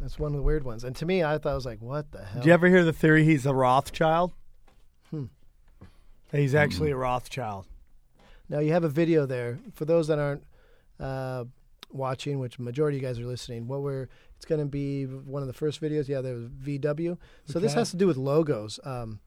[0.00, 0.82] That's one of the weird ones.
[0.82, 2.40] And to me, I thought I was like, what the hell?
[2.42, 4.32] Did you ever hear the theory he's a Rothschild?
[6.32, 7.66] He's actually a Rothschild.
[8.48, 10.44] Now you have a video there for those that aren't
[10.98, 11.44] uh,
[11.90, 13.66] watching, which majority of you guys are listening.
[13.66, 16.08] What we're it's going to be one of the first videos.
[16.08, 17.16] Yeah, there was VW.
[17.46, 19.20] So this has to do with logos, um,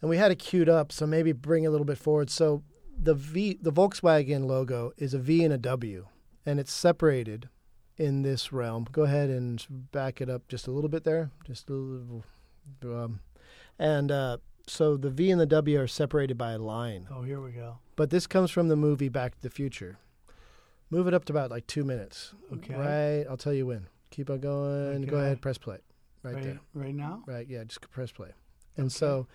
[0.00, 0.92] and we had it queued up.
[0.92, 2.28] So maybe bring it a little bit forward.
[2.28, 2.62] So
[3.00, 6.08] the V, the Volkswagen logo is a V and a W,
[6.44, 7.48] and it's separated
[7.96, 8.86] in this realm.
[8.92, 12.24] Go ahead and back it up just a little bit there, just a little.
[12.82, 13.20] Um,
[13.78, 14.36] and uh,
[14.66, 17.06] so the V and the W are separated by a line.
[17.10, 17.78] Oh, here we go.
[17.94, 19.98] But this comes from the movie Back to the Future.
[20.90, 22.32] Move it up to about like two minutes.
[22.52, 22.74] Okay.
[22.74, 23.24] Right.
[23.28, 23.86] I'll tell you when.
[24.10, 25.02] Keep on going.
[25.06, 25.40] Go ahead.
[25.40, 25.78] Press play.
[26.22, 26.60] Right, Right, there.
[26.74, 27.22] right now?
[27.26, 27.46] Right.
[27.48, 27.64] Yeah.
[27.64, 28.30] Just press play.
[28.76, 29.26] And so,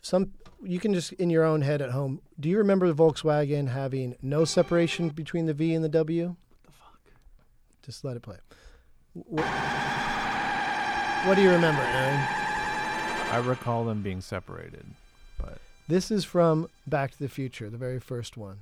[0.00, 0.32] some
[0.62, 2.20] you can just in your own head at home.
[2.40, 6.28] Do you remember the Volkswagen having no separation between the V and the W?
[6.28, 7.00] What the fuck?
[7.84, 8.36] Just let it play.
[9.12, 9.44] What,
[11.26, 12.43] what do you remember, Aaron?
[13.34, 14.84] I recall them being separated,
[15.38, 15.58] but
[15.88, 18.60] This is from Back to the Future, the very first one.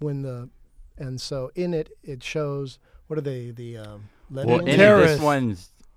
[0.00, 0.50] When the
[0.98, 4.96] and so in it it shows what are they the um, well, Lenin in it,
[5.06, 5.56] this one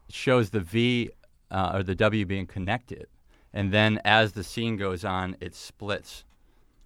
[0.10, 1.10] shows the V
[1.52, 3.08] uh, or the W being connected,
[3.54, 6.24] and then as the scene goes on, it splits.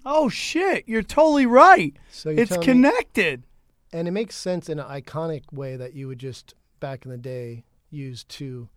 [0.05, 0.83] Oh, shit.
[0.87, 1.95] You're totally right.
[2.11, 3.43] So you're It's telling me- connected.
[3.93, 7.17] and it makes sense in an iconic way that you would just back in the
[7.17, 8.67] day use to.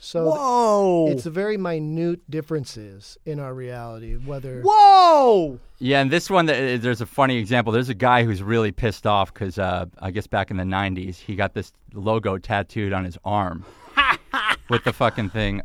[0.00, 1.06] So th- Whoa.
[1.10, 4.14] it's a very minute differences in our reality.
[4.16, 5.58] Whether Whoa.
[5.78, 7.72] Yeah, and this one, there's a funny example.
[7.72, 11.16] There's a guy who's really pissed off because uh, I guess back in the '90s,
[11.16, 13.64] he got this logo tattooed on his arm
[14.70, 15.62] with the fucking thing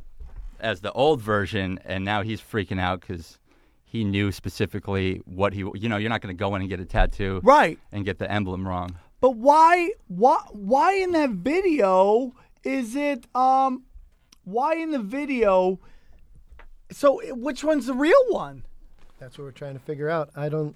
[0.59, 3.37] as the old version, and now he's freaking out because
[3.85, 5.59] he knew specifically what he.
[5.59, 7.77] You know, you're not going to go in and get a tattoo Right.
[7.91, 8.95] and get the emblem wrong.
[9.21, 13.83] But why why why in that video is it um
[14.43, 15.79] why in the video
[16.91, 18.63] so which one's the real one?
[19.19, 20.29] that's what we're trying to figure out.
[20.35, 20.75] I don't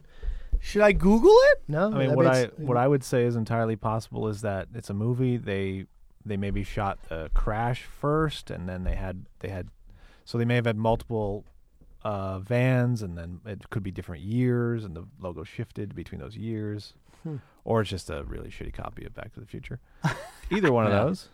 [0.59, 1.63] Should I Google it?
[1.67, 1.91] No.
[1.93, 4.93] I mean, what I what I would say is entirely possible is that it's a
[4.93, 5.37] movie.
[5.37, 5.85] They
[6.25, 9.69] they maybe shot the crash first, and then they had they had,
[10.25, 11.45] so they may have had multiple
[12.03, 16.37] uh, vans, and then it could be different years, and the logo shifted between those
[16.37, 16.93] years,
[17.65, 19.79] or it's just a really shitty copy of Back to the Future.
[20.51, 21.01] Either one Yeah.
[21.01, 21.29] of those.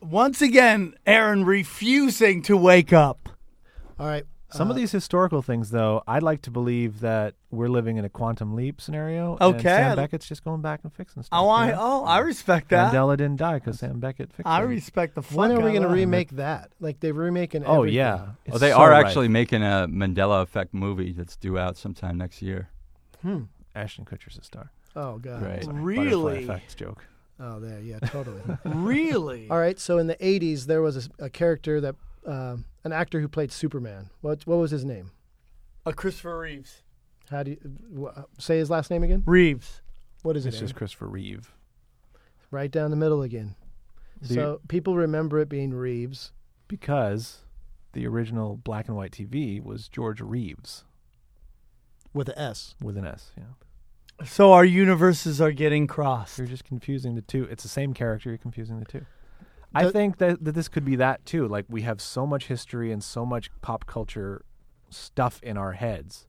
[0.00, 3.28] Once again, Aaron refusing to wake up.
[3.98, 4.24] all right.
[4.50, 8.04] Some of uh, these historical things, though, I'd like to believe that we're living in
[8.04, 9.32] a quantum leap scenario.
[9.40, 11.38] and Okay, Sam Beckett's just going back and fixing stuff.
[11.40, 11.78] Oh, I you know?
[11.80, 12.92] oh, I respect that.
[12.92, 14.46] Mandela didn't die because Sam Beckett fixed it.
[14.46, 16.70] I respect the fuck When are we going going to to remake that?
[16.80, 17.64] Like they're remaking.
[17.64, 17.96] Oh everything.
[17.96, 19.06] yeah, Oh, It's they so are right.
[19.06, 22.68] actually making a Mandela Effect movie that's due out sometime next year.
[23.22, 23.44] Hmm.
[23.74, 24.70] Ashton Kutcher's a star.
[24.94, 25.42] Oh god.
[25.42, 25.64] Right.
[25.64, 26.04] Sorry, Really?
[26.44, 27.06] Butterfly effect joke.
[27.44, 27.80] Oh there.
[27.80, 27.98] Yeah.
[27.98, 28.40] Totally.
[28.64, 29.50] Really?
[29.50, 29.78] All right.
[29.80, 33.50] So in the '80s, there was a, a character that um an actor who played
[33.50, 34.10] Superman.
[34.20, 35.10] What what was his name?
[35.84, 36.82] Uh, Christopher Reeves.
[37.30, 37.58] How do you
[38.06, 39.22] wh- say his last name again?
[39.26, 39.82] Reeves.
[40.22, 40.50] What is it?
[40.50, 41.52] It's just Christopher Reeve.
[42.52, 43.56] right down the middle again.
[44.20, 46.30] The- so people remember it being Reeves.
[46.68, 47.38] because
[47.92, 50.84] the original black and white TV was George Reeves
[52.14, 52.74] with an S.
[52.80, 53.32] with an S.
[53.36, 53.44] Yeah,
[54.24, 56.38] So our universes are getting crossed.
[56.38, 57.44] you're just confusing the two.
[57.50, 58.28] It's the same character.
[58.30, 59.04] You're confusing the two.
[59.74, 61.48] I think that, that this could be that too.
[61.48, 64.44] Like we have so much history and so much pop culture
[64.90, 66.26] stuff in our heads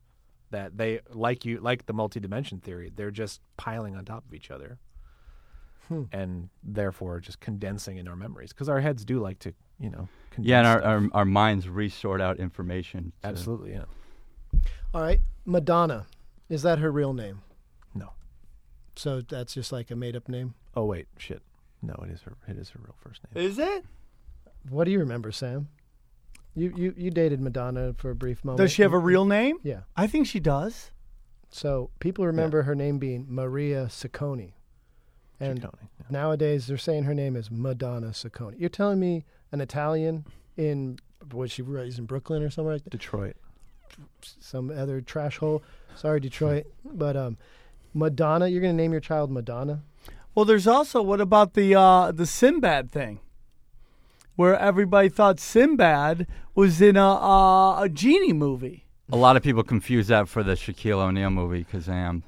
[0.51, 2.91] that they like you like the multi-dimension theory.
[2.95, 4.77] They're just piling on top of each other,
[5.89, 6.03] Hmm.
[6.13, 10.07] and therefore just condensing in our memories because our heads do like to, you know.
[10.31, 11.11] Condense Yeah, and our, stuff.
[11.13, 13.11] our, our minds resort out information.
[13.23, 13.83] to- absolutely yeah.
[14.93, 16.05] All right, Madonna.
[16.49, 17.41] Is that her real name?
[18.95, 18.99] No.
[18.99, 20.53] So that's just like a made-up name.
[20.75, 21.41] Oh wait, shit.
[21.81, 22.33] No, it is her.
[22.47, 23.45] It is her real first name.
[23.45, 23.85] Is it?
[24.69, 25.67] What do you remember, Sam?
[26.55, 28.59] You you you dated Madonna for a brief moment.
[28.59, 29.57] Does she have a real name?
[29.63, 29.81] Yeah.
[29.97, 30.91] I think she does.
[31.49, 34.53] So people remember her name being Maria Saccone,
[35.39, 36.05] and Ciccone, yeah.
[36.09, 38.55] nowadays they're saying her name is Madonna Saccone.
[38.57, 40.25] You're telling me an Italian
[40.57, 40.97] in
[41.31, 42.89] was she raised in Brooklyn or somewhere like that?
[42.89, 43.35] Detroit.
[44.39, 45.63] some other trash hole.
[45.95, 47.37] Sorry, Detroit, but um,
[47.93, 48.47] Madonna.
[48.47, 49.83] You're gonna name your child Madonna?
[50.35, 53.19] Well, there's also what about the uh, the Sinbad thing,
[54.35, 59.63] where everybody thought Sinbad was in a uh, a genie movie A lot of people
[59.63, 62.23] confuse that for the Shaquille O'Neal movie Kazam.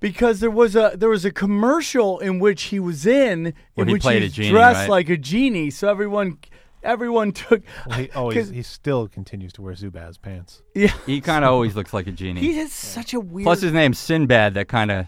[0.00, 3.88] because there was a there was a commercial in which he was in Where in
[3.88, 4.90] he which played he a was genie, dressed right?
[4.90, 5.70] like a genie.
[5.70, 6.38] So everyone
[6.86, 7.62] everyone took.
[7.86, 10.62] Well, he, oh, he's, 'cause- he still continues to wear Zubaz pants.
[10.74, 12.40] yeah, He kind of always looks like a genie.
[12.40, 13.44] he has such a weird.
[13.44, 14.54] Plus his name's Sinbad.
[14.54, 15.06] That kind of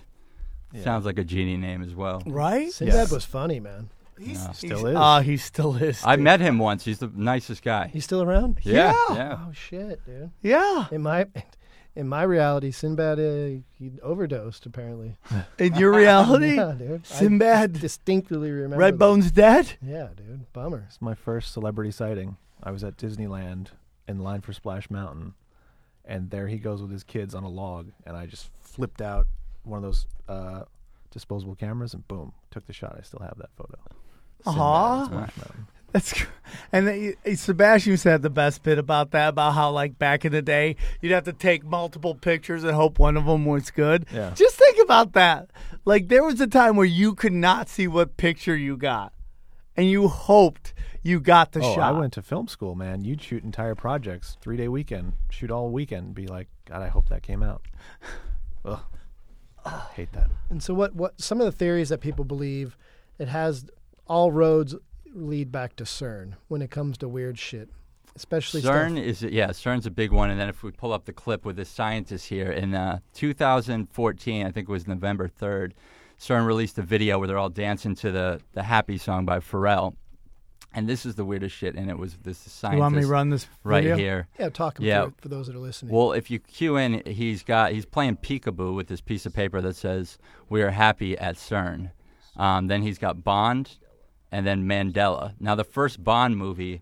[0.72, 0.82] Yeah.
[0.84, 2.22] sounds like a genie name as well.
[2.26, 2.70] right?
[2.72, 3.12] Sinbad Yes.
[3.12, 3.88] was funny, man.
[4.18, 4.50] He's, Yeah.
[4.52, 4.96] Still he's- is.
[4.96, 6.02] Ah, he still is.
[6.04, 6.84] I met him once.
[6.84, 7.86] He's the nicest guy.
[7.92, 8.58] He's still around?
[8.64, 9.14] Yeah, Yeah.
[9.14, 9.38] yeah.
[9.48, 10.30] Oh shit, dude.
[10.42, 11.26] Yeah, In my
[11.98, 15.16] in my reality, Sinbad uh, he overdosed apparently.
[15.58, 17.02] in your reality, yeah, dude.
[17.10, 18.76] I Sinbad, distinctly remember.
[18.76, 18.94] that.
[18.94, 19.72] Redbone's dead.
[19.82, 20.50] Yeah, dude.
[20.52, 20.84] Bummer.
[20.86, 22.36] It's my first celebrity sighting.
[22.62, 23.68] I was at Disneyland
[24.06, 25.34] in line for Splash Mountain,
[26.04, 29.26] and there he goes with his kids on a log, and I just flipped out
[29.64, 30.62] one of those uh,
[31.10, 32.94] disposable cameras and boom, took the shot.
[32.96, 33.76] I still have that photo.
[34.44, 35.32] Sinbad
[35.94, 35.96] Aw.
[35.96, 36.32] at Splash Mountain.
[36.32, 40.24] That's and then, uh, Sebastian said the best bit about that about how like back
[40.24, 43.70] in the day you'd have to take multiple pictures and hope one of them was
[43.70, 44.06] good.
[44.12, 44.32] Yeah.
[44.34, 45.50] Just think about that.
[45.84, 49.12] Like there was a time where you could not see what picture you got,
[49.76, 51.94] and you hoped you got the Oh, shot.
[51.94, 53.04] I went to film school, man.
[53.04, 57.08] You'd shoot entire projects, three day weekend, shoot all weekend, be like, God, I hope
[57.08, 57.62] that came out.
[58.64, 58.80] Ugh.
[59.94, 60.28] Hate that.
[60.50, 62.76] And so what what some of the theories that people believe
[63.18, 63.66] it has
[64.06, 64.74] all roads
[65.14, 67.68] lead back to CERN when it comes to weird shit.
[68.16, 69.04] Especially CERN stuff.
[69.04, 70.30] is yeah, CERN's a big one.
[70.30, 74.46] And then if we pull up the clip with the scientist here in uh, 2014,
[74.46, 75.72] I think it was November 3rd,
[76.18, 79.94] CERN released a video where they're all dancing to the the Happy song by Pharrell.
[80.74, 81.76] And this is the weirdest shit.
[81.76, 83.96] And it was this scientist you want me to run this right video?
[83.96, 84.28] here.
[84.38, 85.02] Yeah, talk 'em Yeah.
[85.02, 85.94] through it for those that are listening.
[85.94, 89.60] Well, if you cue in, he's got he's playing peekaboo with this piece of paper
[89.60, 91.92] that says "We are happy at CERN."
[92.36, 93.78] Um, then he's got Bond,
[94.30, 95.34] and then Mandela.
[95.40, 96.80] Now, the first Bond movie,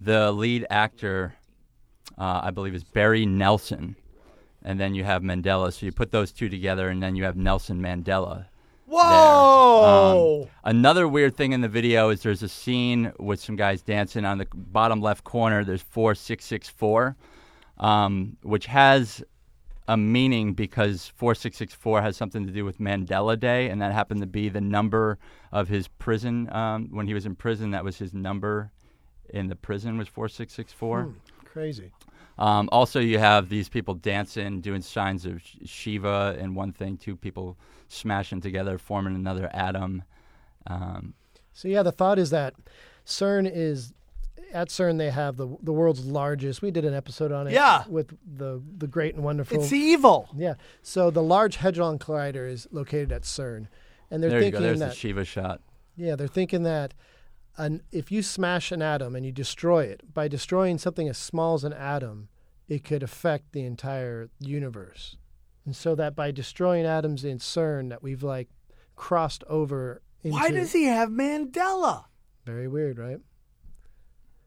[0.00, 1.34] the lead actor,
[2.18, 3.96] uh, I believe, is Barry Nelson,
[4.64, 5.72] and then you have Mandela.
[5.72, 8.46] So you put those two together, and then you have Nelson Mandela.
[8.86, 10.42] Whoa!
[10.42, 14.24] Um, another weird thing in the video is there's a scene with some guys dancing
[14.24, 15.64] on the bottom left corner.
[15.64, 17.16] There's four six six four,
[17.78, 19.24] um, which has
[19.88, 23.80] a meaning because four six six four has something to do with Mandela Day, and
[23.82, 25.18] that happened to be the number
[25.50, 27.72] of his prison um, when he was in prison.
[27.72, 28.70] That was his number
[29.30, 31.14] in the prison was four six six four.
[31.44, 31.92] Crazy.
[32.38, 36.96] Um, also, you have these people dancing, doing signs of Sh- Shiva, and one thing,
[36.96, 37.58] two people
[37.88, 40.02] smashing together, forming another atom.
[40.66, 41.14] Um,
[41.52, 42.54] So yeah, the thought is that
[43.04, 43.92] CERN is
[44.52, 46.62] at CERN they have the the world's largest.
[46.62, 47.52] We did an episode on it.
[47.52, 47.84] Yeah.
[47.88, 49.62] With the the great and wonderful.
[49.62, 50.28] it's evil.
[50.36, 50.54] yeah.
[50.82, 53.66] So the Large Hadron Collider is located at CERN,
[54.10, 54.58] and they're there you go.
[54.58, 55.60] thinking There's that the Shiva shot.
[55.96, 56.94] yeah, they're thinking that.
[57.58, 61.52] An, if you smash an atom and you destroy it, by destroying something as small
[61.52, 62.28] as an atom,
[62.66, 65.18] it could affect the entire universe.
[65.66, 68.48] And so that by destroying atoms in CERN, that we've like
[68.96, 70.34] crossed over into.
[70.38, 72.04] Why does he have Mandela?
[72.46, 73.18] Very weird, right?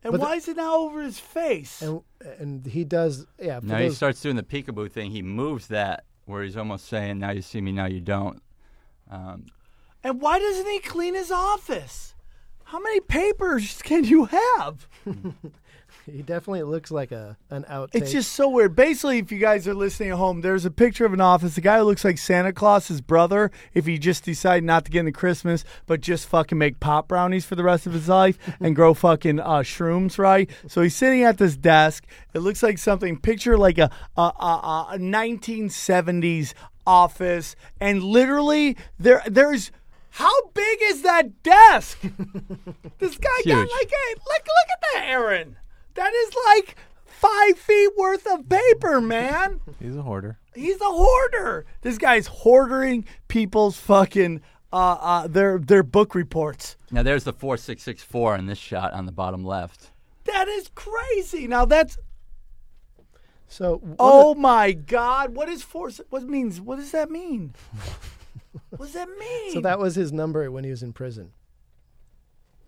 [0.05, 1.81] And But the- why is it now over his face?
[1.81, 2.01] and
[2.39, 5.09] and he does yeah for Now he starts doing the peekaboo thing.
[5.09, 8.41] He moves that where he's almost saying, "Now you see me, now you don't."
[9.09, 9.47] Um,
[10.03, 12.13] And why doesn't he clean his office?
[12.65, 14.87] How many papers can you have?
[16.05, 17.95] he definitely looks like a an outtake.
[17.95, 18.75] It's just so weird.
[18.75, 21.55] Basically, if you guys are listening at home, there's a picture of an office.
[21.55, 24.99] The guy who looks like Santa Claus's brother, if he just decided not to get
[25.01, 28.75] into Christmas, but just fucking make pop brownies for the rest of his life and
[28.75, 30.49] grow fucking uh, shrooms, right?
[30.67, 32.05] So he's sitting at this desk.
[32.33, 33.17] It looks like something.
[33.17, 36.53] Picture like a a, a, a 1970s
[36.85, 39.71] office, and literally there there's.
[40.11, 41.99] How big is that desk?
[42.99, 45.57] this guy got like a look look at that, Aaron.
[45.95, 46.75] That is like
[47.05, 49.61] five feet worth of paper, man.
[49.79, 50.37] He's a hoarder.
[50.53, 51.65] He's a hoarder.
[51.81, 54.41] This guy's hoarding people's fucking
[54.71, 56.75] uh, uh their their book reports.
[56.91, 59.91] now there's the four six six four in this shot on the bottom left.
[60.25, 61.47] That is crazy.
[61.47, 61.97] Now that's
[63.47, 63.77] so.
[63.77, 65.33] one of oh my god.
[65.35, 66.01] What is force?
[66.09, 66.59] What means?
[66.59, 67.53] What does that mean?
[68.69, 69.53] what does that mean?
[69.53, 71.31] so that was his number when he was in prison.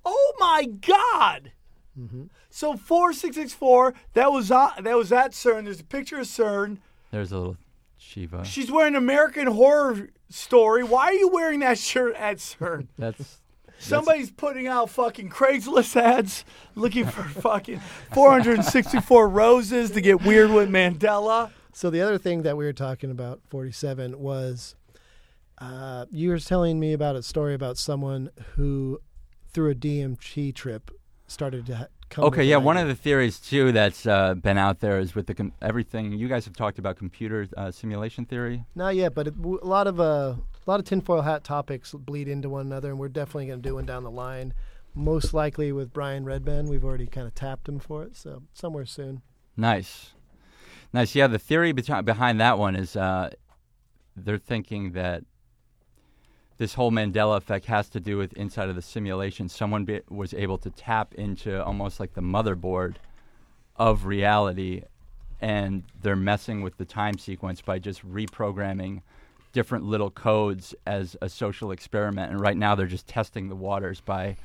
[0.05, 1.51] Oh my God!
[1.97, 2.23] Mm-hmm.
[2.49, 3.93] So four six six four.
[4.13, 5.65] That was uh, that was at CERN.
[5.65, 6.77] There's a picture of CERN.
[7.11, 7.57] There's a little
[7.97, 8.45] Shiva.
[8.45, 10.83] She's wearing American Horror Story.
[10.83, 12.87] Why are you wearing that shirt at CERN?
[12.97, 13.39] That's
[13.79, 16.43] Somebody's putting out fucking Craigslist ads
[16.75, 17.79] looking for fucking
[18.11, 21.51] 464 roses to get weird with Mandela.
[21.73, 24.75] So the other thing that we were talking about, forty-seven, was
[25.59, 28.99] uh, you were telling me about a story about someone who,
[29.53, 30.89] through a DMT trip,
[31.27, 32.23] started to come.
[32.25, 32.43] okay.
[32.43, 35.53] Yeah, one of the theories too that's uh, been out there is with the com-
[35.61, 38.63] everything you guys have talked about computer uh, simulation theory.
[38.75, 41.91] Not yet, but it, w- a lot of uh, a lot of tinfoil hat topics
[41.93, 44.53] bleed into one another, and we're definitely going to do one down the line.
[44.95, 46.67] most likely with Brian Redban.
[46.67, 49.21] We've already kind of tapped him for it, so somewhere soon.
[49.55, 50.13] Nice,
[50.93, 51.13] nice.
[51.15, 53.31] Yeah, the theory beti- behind that one is uh,
[54.15, 55.23] they're thinking that
[56.57, 59.47] this whole Mandela effect has to do with inside of the simulation.
[59.47, 62.95] Someone be- was able to tap into almost like the motherboard
[63.75, 64.83] of reality,
[65.39, 69.01] and they're messing with the time sequence by just reprogramming
[69.53, 72.31] different little codes as a social experiment.
[72.31, 74.35] And right now, they're just testing the waters by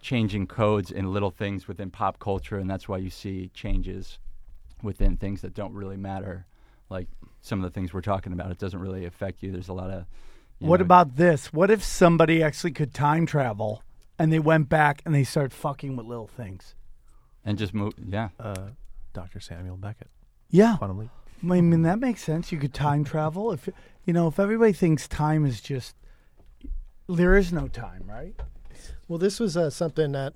[0.00, 4.18] changing codes in little things within pop culture, and that's why you see changes
[4.82, 6.46] within things that don't really matter,
[6.90, 7.08] like
[7.40, 8.50] some of the things we're talking about.
[8.50, 9.50] It doesn't really affect you.
[9.50, 10.04] There's a lot of
[10.58, 11.52] you What know, about this?
[11.52, 13.82] What if somebody actually could time travel
[14.18, 16.74] and they went back and they started fucking with little things?
[17.44, 17.92] and just move?
[18.04, 18.70] Yeah, Uh,
[19.12, 19.38] Dr.
[19.40, 20.08] Samuel Beckett,
[20.50, 20.76] Yeah.
[20.78, 21.10] Quantum Leap.
[21.42, 22.50] I mean, that makes sense.
[22.50, 23.52] You could time travel.
[23.52, 23.68] If
[24.04, 25.94] you know, if everybody thinks time is just
[27.08, 28.34] there is no time, right?
[29.06, 30.34] Well, this was uh, something that,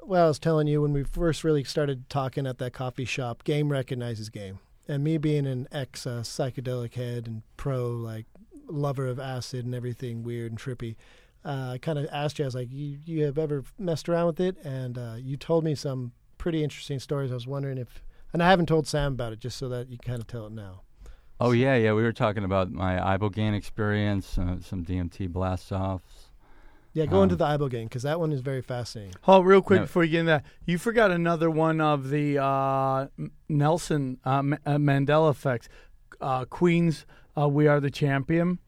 [0.00, 3.42] well, I was telling you when we first really started talking at that coffee shop.
[3.44, 8.26] Game recognizes game, and me being an ex uh, psychedelic head and pro like
[8.72, 10.96] lover of acid and everything weird and trippy.
[11.44, 14.26] Uh, I kind of asked you, I was like, you, you have ever messed around
[14.26, 14.56] with it?
[14.64, 17.30] And uh, you told me some pretty interesting stories.
[17.30, 18.02] I was wondering if,
[18.32, 20.52] and I haven't told Sam about it just so that you kind of tell it
[20.52, 20.82] now.
[21.40, 21.92] Oh yeah, yeah.
[21.94, 26.28] We were talking about my ibogaine experience, uh, some DMT blast offs.
[26.92, 29.14] Yeah, go into Um, the ibogaine because that one is very fascinating.
[29.26, 29.84] Oh, real quick No.
[29.86, 33.06] before you get into that, you forgot another one of the uh,
[33.48, 35.68] Nelson uh, M- uh, Mandela effects.
[36.22, 37.04] Uh, Queens,
[37.36, 38.58] uh, "We Are the Champion."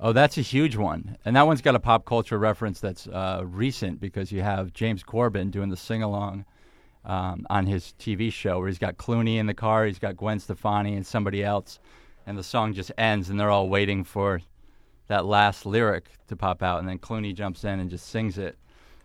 [0.00, 3.42] Oh, that's a huge one, and that one's got a pop culture reference that's uh,
[3.44, 6.44] recent because you have James Corden doing the sing along
[7.04, 10.38] um, on his TV show where he's got Clooney in the car, he's got Gwen
[10.38, 11.80] Stefani and somebody else,
[12.28, 14.40] and the song just ends, and they're all waiting for
[15.08, 18.56] that last lyric to pop out, and then Clooney jumps in and just sings it,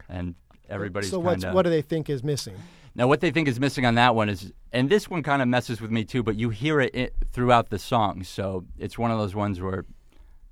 [0.09, 0.35] and
[0.69, 2.53] everybody's so what's kinda- what do they think is missing?
[2.93, 5.47] Now, what they think is missing on that one is, and this one kind of
[5.47, 8.23] messes with me too, but you hear it i throughout the song.
[8.23, 9.85] So it's one of those ones where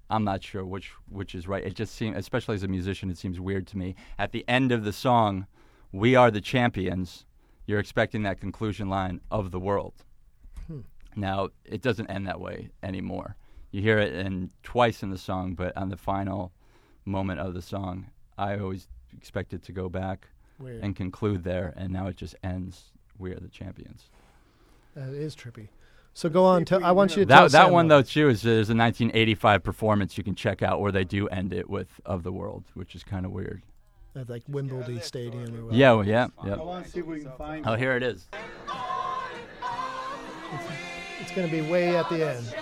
[0.09, 1.63] I'm not sure which which is right.
[1.63, 3.95] It just seems, especially as a musician, it seems weird to me.
[4.17, 5.47] At the end of the song,
[5.91, 7.25] "We are the champions."
[7.67, 10.05] You're expecting that conclusion line of the world.
[10.67, 10.81] Hmm.
[11.15, 13.35] Now it doesn't end that way anymore.
[13.71, 16.53] You hear it in twice in the song, but on the final
[17.05, 18.87] moment of the song, I always
[19.17, 20.27] expect it to go back
[20.59, 20.83] Weird.
[20.83, 22.91] and conclude there, and now it just ends.
[23.19, 24.03] We are the champions.
[24.95, 25.67] That is trippy.
[26.13, 26.63] So go on.
[26.63, 27.97] Tell, I want you to That tell that one though.
[27.97, 31.51] though too is there's a 1985 performance you can check out where they do end
[31.53, 33.63] it with "Of the World," which is kind of weird.
[34.15, 35.75] at like Wimbledon Stadium or whatever.
[35.75, 36.55] Yeah, well, yeah, yeah.
[36.55, 37.67] want to see if we can find.
[37.67, 38.27] Oh, here it is.
[41.19, 42.55] It's going to be way at the end.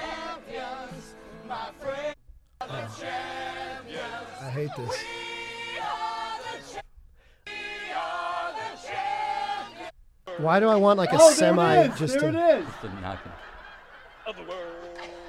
[2.62, 2.88] Oh.
[4.42, 5.04] I hate this.
[10.38, 12.00] Why do I want like a Oh, semi there it is.
[12.00, 12.66] just there to, it is.
[12.82, 13.32] Didn't happen.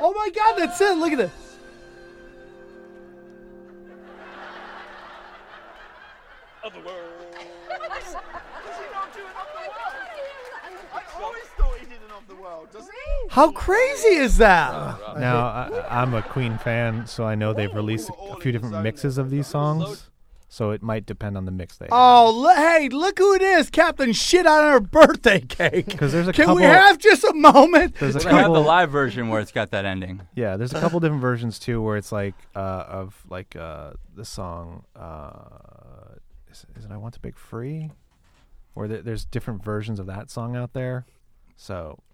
[0.01, 0.97] Oh my God, that's it.
[0.97, 1.31] Look at it.
[13.31, 14.73] How crazy is that?
[15.19, 18.81] Now, I, I'm a Queen fan, so I know they've released a, a few different
[18.83, 20.09] mixes of these songs.
[20.55, 21.93] So it might depend on the mix they have.
[21.93, 25.99] Oh, l- hey, look who it is, Captain Shit on our birthday cake.
[25.99, 27.97] 'Cause there's a Can we have just a moment?
[27.99, 30.21] There's a Well, they have the live version where it's got that ending.
[30.37, 34.25] Yeah, there's a couple different versions too, where it's like uh, of like uh, the
[34.25, 34.85] song.
[34.95, 36.15] Uh,
[36.49, 37.91] is, is it "I Want to Break Free"?
[38.75, 41.05] Where there, there's different versions of that song out there.
[41.57, 41.99] So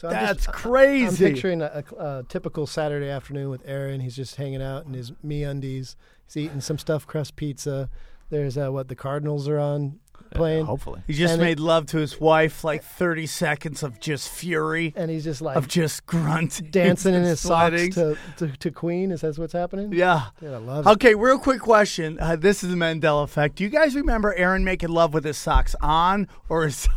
[0.00, 4.00] So I'm That's just, I'm picturing a, a, a typical Saturday afternoon with Aaron.
[4.00, 5.94] He's just hanging out in his me undies.
[6.24, 7.90] He's eating some stuffed crust pizza.
[8.30, 9.98] There's uh, what the Cardinals are on
[10.30, 11.02] playing, hopefully.
[11.06, 14.94] He just And it- made love to his wife, like 30 seconds of just fury,
[14.96, 16.68] and he's just like of just grunting.
[16.70, 19.12] dancing in and his socks to, to to Queen.
[19.12, 19.92] Is that what's happening?
[19.92, 20.28] Yeah.
[20.40, 20.90] Dude, I love it.
[20.92, 22.16] Okay, real quick question.
[22.18, 23.56] Uh, this is the Mandela effect.
[23.56, 26.94] Do you guys remember Aaron making love with his socks on or his socks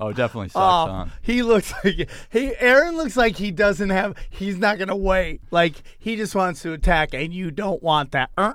[0.00, 1.12] Oh, definitely sucks Oh, on.
[1.22, 2.56] he looks like he.
[2.58, 4.16] Aaron looks like he doesn't have.
[4.30, 5.40] He's not gonna wait.
[5.50, 8.30] Like he just wants to attack, and you don't want that.
[8.36, 8.54] Uh,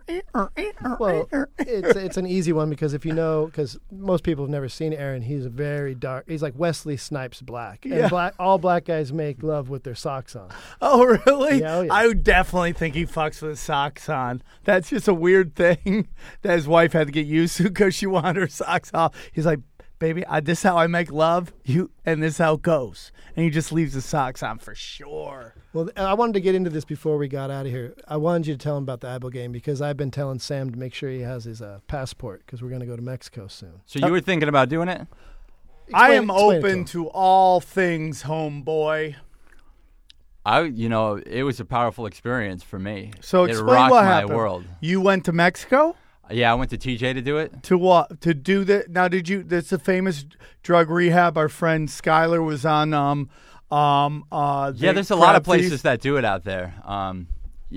[1.00, 1.28] Well,
[1.60, 4.94] it's it's an easy one because if you know, because most people have never seen
[4.94, 6.26] Aaron, he's a very dark.
[6.28, 8.10] He's like Wesley Snipes black, and Yeah.
[8.10, 8.34] black.
[8.40, 10.50] All black guys make love with their socks on.
[10.82, 11.60] oh, really?
[11.60, 11.94] Yeah, oh, yeah.
[11.94, 14.42] I would definitely think he fucks with his socks on.
[14.64, 16.08] That's just a weird thing
[16.42, 19.16] that his wife had to get used to because she wanted her socks off.
[19.32, 19.60] He's like,
[20.00, 21.54] baby, I, this is how I make love.
[21.64, 23.12] You and this is how it goes.
[23.36, 25.56] And he just leaves the socks on for sure.
[25.74, 27.96] Well, I wanted to get into this before we got out of here.
[28.08, 30.78] I wanted you to tell him about the ibogaine because I've been telling Sam to
[30.78, 33.82] make sure he has his uh, passport because we're going to go to Mexico soon.
[33.86, 35.08] So you were thinking about doing it?
[35.94, 39.16] I am explain it to open to, all things, homeboy.
[40.46, 43.12] I, you know, it was a powerful experience for me.
[43.20, 44.36] So it explain rocked what my happened.
[44.36, 44.66] world.
[44.80, 45.96] You went to Mexico
[46.32, 47.64] Yeah, I went to TJ to do it.
[47.64, 48.22] to what?
[48.22, 48.90] To do that?
[48.90, 49.44] Now, did you?
[49.44, 50.26] That's a famous
[50.64, 51.38] drug rehab.
[51.38, 52.94] Our friend Skylar was on.
[52.94, 53.30] Um,
[53.72, 55.68] um, uh, Yeah, there's a lot of crab feast.
[55.70, 56.74] places that do it out there.
[56.86, 57.28] Um,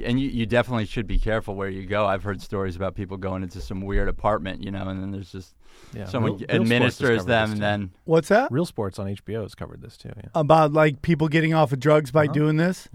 [0.05, 2.07] and you, you definitely should be careful where you go.
[2.07, 5.33] I've heard stories about people going into some weird apartment, you know, and then there's
[5.33, 5.55] just
[5.95, 8.53] Yeah, someone Real- Real administers covered them, and then What's that?
[8.53, 10.13] Real Sports on HBO has covered this too.
[10.17, 10.25] Yeah.
[10.35, 12.27] About like people getting off of drugs Uh-huh.
[12.27, 12.89] by doing this?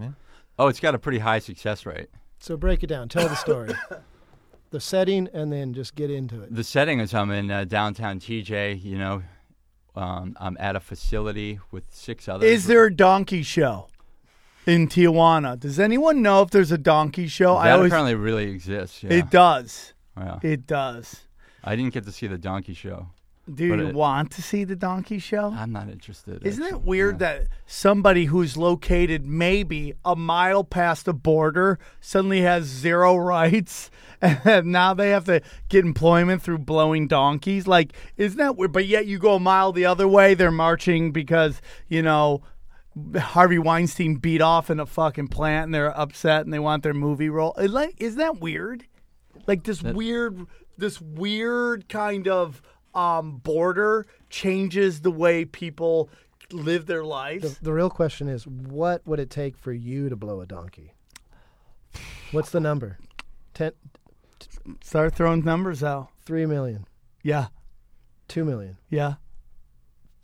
[0.58, 2.08] oh, it's got a pretty high success rate.
[2.38, 3.08] So break it down.
[3.08, 3.72] Tell the story,
[4.74, 6.52] the setting, and then just get into it.
[6.52, 9.22] The setting is I'm in uh, downtown TJ, you know.
[9.94, 12.50] Um, I'm at a facility with six others.
[12.50, 13.86] Is there a donkey show
[14.66, 15.58] in Tijuana?
[15.58, 17.54] Does anyone know if there's a donkey show?
[17.54, 17.92] That I always.
[17.92, 19.04] apparently really exists.
[19.04, 19.12] Yeah.
[19.12, 19.94] It does.
[20.16, 20.40] Yeah.
[20.42, 21.20] It does.
[21.62, 23.06] I didn't get to see the donkey show.
[23.52, 25.52] Do But you it- want to see the donkey show?
[25.54, 26.46] I'm not interested.
[26.46, 27.28] Isn't it weird Yeah.
[27.40, 33.90] that somebody who's located maybe a mile past the border suddenly has zero rights
[34.22, 37.66] and now they have to get employment through blowing donkeys?
[37.66, 38.72] Like, isn't that weird?
[38.72, 42.42] But yet you go a mile the other way, they're marching because, you know,
[43.18, 46.94] Harvey Weinstein beat off in a fucking plant and they're upset and they want their
[46.94, 47.52] movie role.
[47.58, 48.84] Is like- Isn't that weird?
[49.46, 50.46] Like this weird,
[50.78, 52.62] this weird kind of
[52.94, 56.08] um, border changes the way people
[56.52, 57.56] live their lives.
[57.58, 60.92] The, the real question is, what would it take for you to blow a donkey?
[62.32, 62.98] What's the number?
[63.54, 63.72] Ten,
[64.82, 66.08] Start throwing numbers out.
[66.24, 66.86] three million,
[67.22, 67.46] Yeah,
[68.28, 69.14] two million, yeah,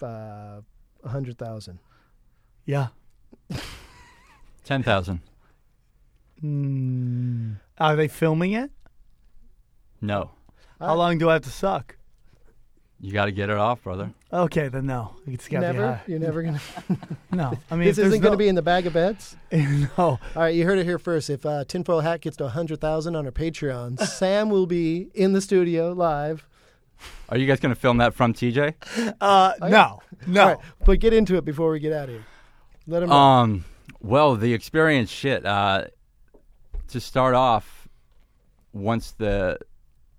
[0.03, 0.61] uh,
[1.05, 1.79] a hundred thousand.
[2.65, 2.89] yeah.
[4.65, 5.21] ten thousand?
[7.79, 8.71] Are they filming it?
[10.01, 10.31] No,
[10.81, 11.97] How long do I have to suck?
[13.01, 14.13] You got to get it off, brother.
[14.33, 15.17] Okay, then no.
[15.27, 15.87] It's got to be Never.
[15.87, 16.03] high.
[16.07, 16.61] You're never gonna.
[17.33, 19.37] No, I mean this there's isn't gonna be in the bag of bets.
[19.53, 19.89] no.
[19.97, 21.31] All right, you heard it here first.
[21.31, 25.41] If uh, Tinfoil Hat gets to 100,000 on our Patreon, Sam will be in the
[25.41, 26.47] studio live.
[27.31, 28.75] Are you guys going to film that from TJ?
[29.21, 30.43] Uh, no, no.
[30.43, 32.27] All right, but get into it before we get out of here.
[32.87, 33.15] Let him know.
[33.15, 33.65] Um,
[34.01, 35.47] well, the experience, shit.
[35.47, 35.85] Uh,
[36.89, 37.89] to start off,
[38.73, 39.59] once the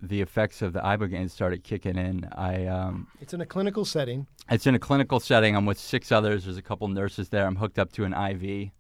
[0.02, 4.28] the effects of the ibogaine started kicking in, I um, it's in a clinical setting.
[4.50, 5.56] it's in a clinical setting.
[5.56, 6.46] I'm with six others.
[6.46, 7.46] There's a couple nurses there.
[7.46, 8.72] I'm hooked up to an IV.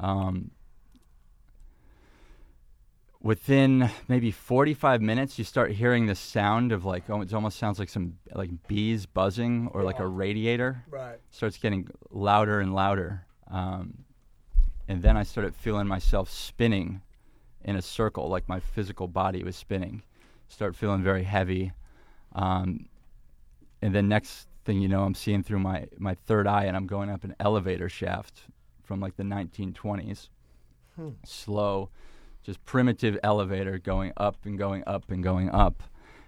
[0.00, 0.50] Um,
[3.20, 7.78] within maybe 45 minutes, you start hearing the sound of like, oh, it almost sounds
[7.78, 10.84] like some like bees buzzing or like a radiator.
[10.90, 11.18] Right.
[11.30, 13.26] Starts getting louder and louder.
[13.48, 14.04] Um,
[14.88, 17.02] and then I started feeling myself spinning
[17.64, 20.02] in a circle, like my physical body was spinning.
[20.52, 21.72] Start feeling very heavy.
[22.34, 22.84] Um,
[23.80, 26.86] and then next thing you know, I'm seeing through my, my third eye and I'm
[26.86, 28.42] going up an elevator shaft
[28.82, 30.28] from like the 1920s.
[31.24, 31.88] Slow,
[32.42, 35.82] just primitive elevator going up and going up and going up.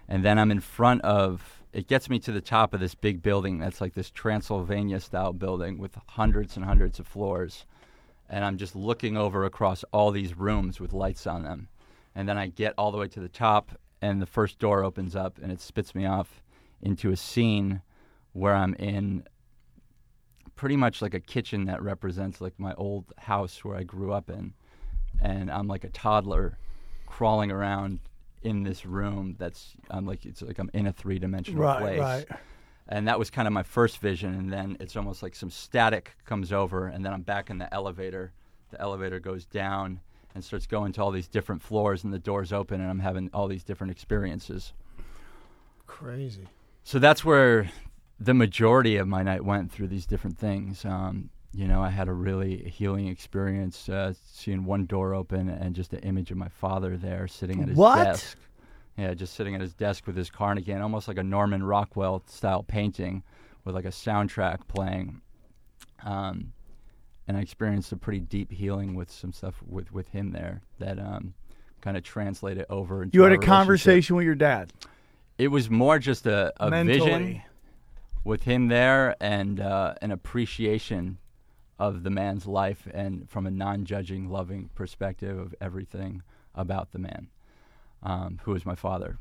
[0.07, 3.21] And then I'm in front of, it gets me to the top of this big
[3.21, 7.67] building that's like this Transylvania style building with hundreds and hundreds of floors.
[8.27, 11.67] And I'm just looking over across all these rooms with lights on them.
[12.15, 13.71] And then I get all the way to the top,
[14.05, 16.41] and the first door opens up, and it spits me off
[16.81, 17.81] into a scene
[18.33, 19.23] where I'm in
[20.55, 24.29] pretty much like a kitchen that represents like my old house where I grew up
[24.29, 24.53] in.
[25.21, 26.57] And I'm like a toddler
[27.07, 27.99] crawling around
[28.43, 31.99] in this room that's I'm like it's like I'm in a three dimensional Right, place.
[31.99, 32.25] right.
[32.87, 36.15] And that was kind of my first vision and then it's almost like some static
[36.25, 38.33] comes over and then I'm back in the elevator.
[38.69, 40.01] The elevator goes down
[40.35, 43.29] and starts going to all these different floors and the doors open and I'm having
[43.33, 44.73] all these different experiences.
[45.87, 46.47] Crazy.
[46.83, 47.71] So that's where
[48.19, 50.85] the majority of my night went through these different things.
[50.85, 55.73] Um, you know, I had a really healing experience uh, seeing one door open and
[55.73, 58.03] just an image of my father there sitting at his What?
[58.03, 58.37] desk.
[58.97, 62.63] Yeah, just sitting at his desk with his Carnegie, almost like a Norman Rockwell style
[62.63, 63.23] painting
[63.63, 65.21] with like a soundtrack playing.
[66.03, 66.53] Um,
[67.27, 70.99] and I experienced a pretty deep healing with some stuff with, with him there that
[70.99, 71.33] um,
[71.81, 73.03] kind of translated over.
[73.03, 74.71] Into You had a conversation with your dad.
[75.37, 76.99] it was more just a, a Mentally.
[76.99, 77.41] vision
[78.23, 81.17] with him there and uh, an appreciation
[81.77, 86.21] of the man's life and from a non-judging loving perspective of everything
[86.55, 87.27] about the man
[88.01, 89.17] um, who is my father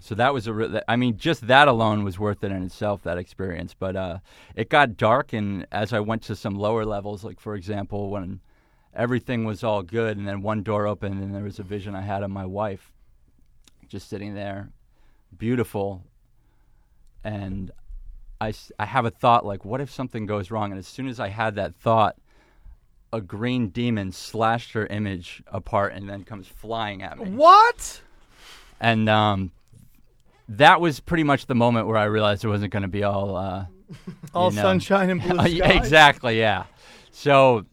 [0.00, 0.52] so that was a.
[0.52, 3.02] Re- I mean, just that alone was worth it in itself.
[3.02, 4.18] That experience, but uh,
[4.54, 8.40] it got dark, and as I went to some lower levels, like for example, when
[8.94, 12.02] everything was all good, and then one door opened, and there was a vision I
[12.02, 12.92] had of my wife,
[13.88, 14.70] just sitting there,
[15.36, 16.04] beautiful,
[17.24, 17.72] and
[18.40, 20.70] I I have a thought like, what if something goes wrong?
[20.70, 22.16] And as soon as I had that thought,
[23.12, 27.30] a green demon slashed her image apart and then comes flying at me.
[27.30, 28.02] What?
[28.80, 29.50] And um,
[30.48, 33.36] that was pretty much the moment where I realized it wasn't going to be all.
[33.36, 33.66] Uh,
[34.34, 34.62] All you know.
[34.62, 35.76] sunshine and blue skies.
[35.76, 36.64] exactly, yeah.
[37.10, 37.64] So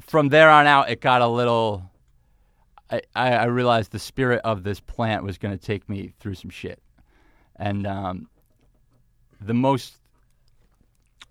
[0.00, 1.88] from there on out, it got a little.
[2.90, 6.50] I, I, realized the spirit of this plant was going to take me through some
[6.50, 6.82] shit.
[7.54, 8.28] And um,
[9.40, 9.98] the most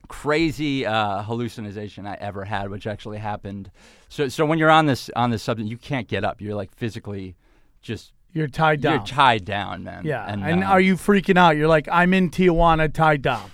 [0.07, 3.71] crazy uh, hallucination I ever had, which actually happened.
[4.07, 6.39] So, so when you're on this on this substance, you can't get up.
[6.39, 7.35] You're like physically
[7.81, 8.93] just You're tied down.
[8.93, 10.03] you're tied down, man.
[10.05, 10.25] yeah.
[10.31, 11.57] And, um, are you freaking out?
[11.57, 13.49] You're like, I'm in Tijuana tied down.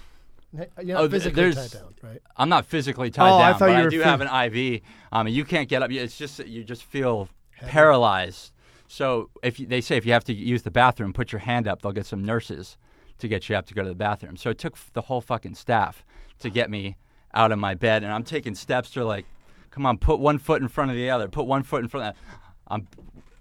[0.54, 2.22] You're Oh, not th- physically there's- tied down, right?
[2.38, 4.28] I'm not physically tied Oh, I down, thought but you I do phys- have an
[4.54, 4.82] IV.
[5.12, 5.92] Um, and you can't get up.
[5.92, 7.30] It's just you just feel
[7.62, 8.52] paralyzed.
[8.88, 11.68] So if you, they say if you have to use the bathroom, put your hand
[11.68, 11.82] up.
[11.82, 12.78] They'll get some nurses
[13.18, 14.38] to get you up to go to the bathroom.
[14.38, 16.06] So it took the whole fucking staff
[16.40, 16.98] to get me
[17.34, 19.26] out of my bed, and I'm taking steps to like,
[19.72, 22.08] come on, put one foot in front of the other, put one foot in front
[22.10, 22.16] of.
[22.68, 22.88] I'm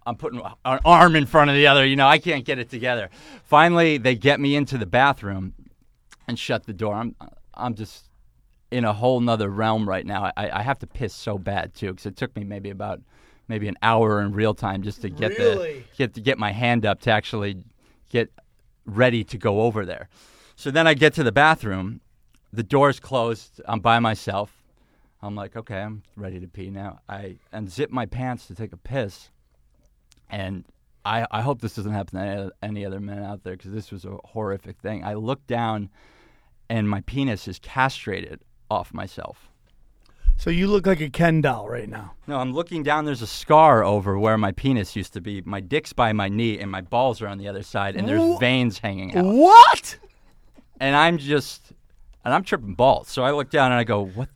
[0.06, 1.84] I'm putting an arm in front of the other.
[1.84, 3.08] You know, I can't get it together.
[3.44, 5.54] Finally, they get me into the bathroom
[6.28, 6.94] and shut the door.
[6.94, 7.16] I'm
[7.54, 8.06] I'm just
[8.70, 10.32] in a whole nother realm right now.
[10.36, 13.00] I, I have to piss so bad too because it took me maybe about
[13.48, 15.80] maybe an hour in real time just to get Really?
[15.80, 17.62] the get to get my hand up to actually
[18.10, 18.30] get
[18.86, 20.08] ready to go over there.
[20.56, 22.00] So then I get to the bathroom,
[22.52, 23.60] the door's closed.
[23.66, 24.62] I'm by myself.
[25.22, 27.00] I'm like, okay, I'm ready to pee now.
[27.08, 29.30] I unzip my pants to take a piss,
[30.34, 30.64] and
[31.04, 34.04] I, I hope this doesn't happen to any, other men out there because this was
[34.04, 35.04] a horrific thing.
[35.04, 35.90] I look down,
[36.68, 39.48] and my penis is castrated off myself.
[40.36, 42.14] So you look like a Ken doll right now.
[42.26, 43.04] No, I'm looking down.
[43.04, 45.40] There's a scar over where my penis used to be.
[45.42, 48.20] My dick's by my knee, and my balls are on the other side, and there's
[48.20, 49.24] Wha- veins hanging out.
[49.24, 49.98] What?
[50.80, 51.72] And I'm just,
[52.24, 53.08] and I'm tripping balls.
[53.08, 54.30] So I look down and I go, what,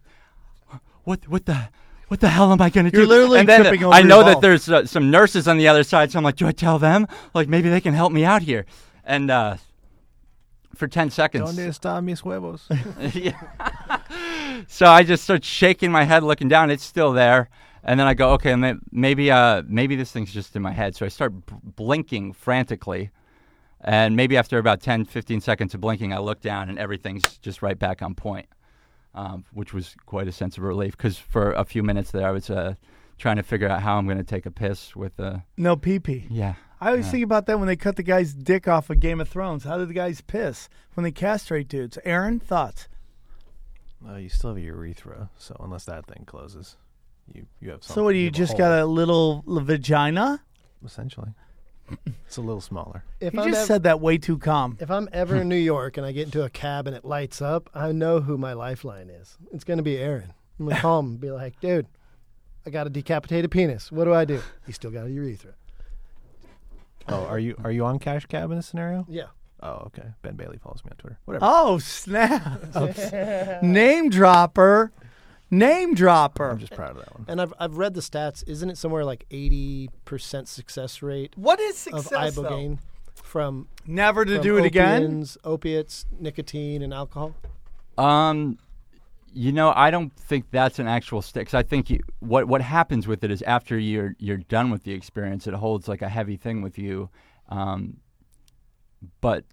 [1.02, 1.70] what, what the,
[2.08, 2.98] what the hell am I going to do?
[2.98, 5.58] You're literally and then tripping over I your know that there's uh, some nurses on
[5.58, 7.06] the other side, so I'm like, do I tell them?
[7.34, 8.66] Like maybe they can help me out here.
[9.04, 9.56] And uh,
[10.74, 12.68] for ten seconds, Donde está mis huevos?
[13.14, 14.00] yeah.
[14.66, 16.70] so I just start shaking my head, looking down.
[16.70, 17.48] It's still there,
[17.82, 20.94] and then I go, okay, ma- maybe, uh, maybe this thing's just in my head.
[20.94, 23.10] So I start b- blinking frantically,
[23.80, 27.62] and maybe after about 10, 15 seconds of blinking, I look down, and everything's just
[27.62, 28.46] right back on point,
[29.14, 30.96] um, which was quite a sense of relief.
[30.96, 32.74] Because for a few minutes there, I was uh,
[33.18, 35.98] trying to figure out how I'm going to take a piss with Uh, No pee
[35.98, 36.26] pee.
[36.30, 36.54] yeah.
[36.80, 37.10] I always Yeah.
[37.12, 39.64] think about that when they cut the guy's dick off of Game of Thrones.
[39.64, 41.98] How do the guys piss when they castrate dudes?
[42.04, 42.86] Aaron, thoughts?
[44.08, 46.76] Uh, you still have a urethra, so unless that thing closes,
[47.34, 47.82] you you have.
[47.82, 50.40] So what do you have just hole, got a little vagina?
[50.84, 51.30] essentially.
[52.26, 53.04] It's a little smaller.
[53.20, 54.76] If You I'm just ev- said that way too calm.
[54.80, 57.40] If I'm ever in New York and I get into a cab and it lights
[57.40, 59.38] up, I know who my lifeline is.
[59.52, 60.32] It's going to be Aaron.
[60.58, 61.86] I'm going to call him and be like, dude,
[62.66, 63.90] I got a decapitated penis.
[63.90, 64.42] What do I do?
[64.66, 65.52] You still got a urethra.
[67.08, 69.06] Oh, are you are you on Cash Cab in this scenario?
[69.08, 69.28] Yeah.
[69.62, 70.08] Oh, okay.
[70.22, 71.18] Ben Bailey follows me on Twitter.
[71.24, 71.46] Whatever.
[71.48, 72.60] Oh snap!
[73.62, 74.92] Name dropper,
[75.50, 76.50] name dropper.
[76.50, 77.24] I'm just proud of that one.
[77.28, 78.44] And I've, I've read the stats.
[78.46, 79.88] Isn't it somewhere like 80%
[80.48, 82.34] success rate What is of success?
[82.34, 82.78] though?
[83.14, 85.02] from, Never to from do it again.
[85.04, 87.34] opiates, opiates, nicotine, and alcohol?
[87.98, 88.58] Um,
[89.34, 91.46] you know, I don't think that's an actual stick.
[91.48, 94.84] 'cause I think you, what what happens with it is after you're you're done with
[94.84, 97.10] the experience, it holds like a heavy thing with you.
[97.50, 97.98] Um,
[99.20, 99.44] but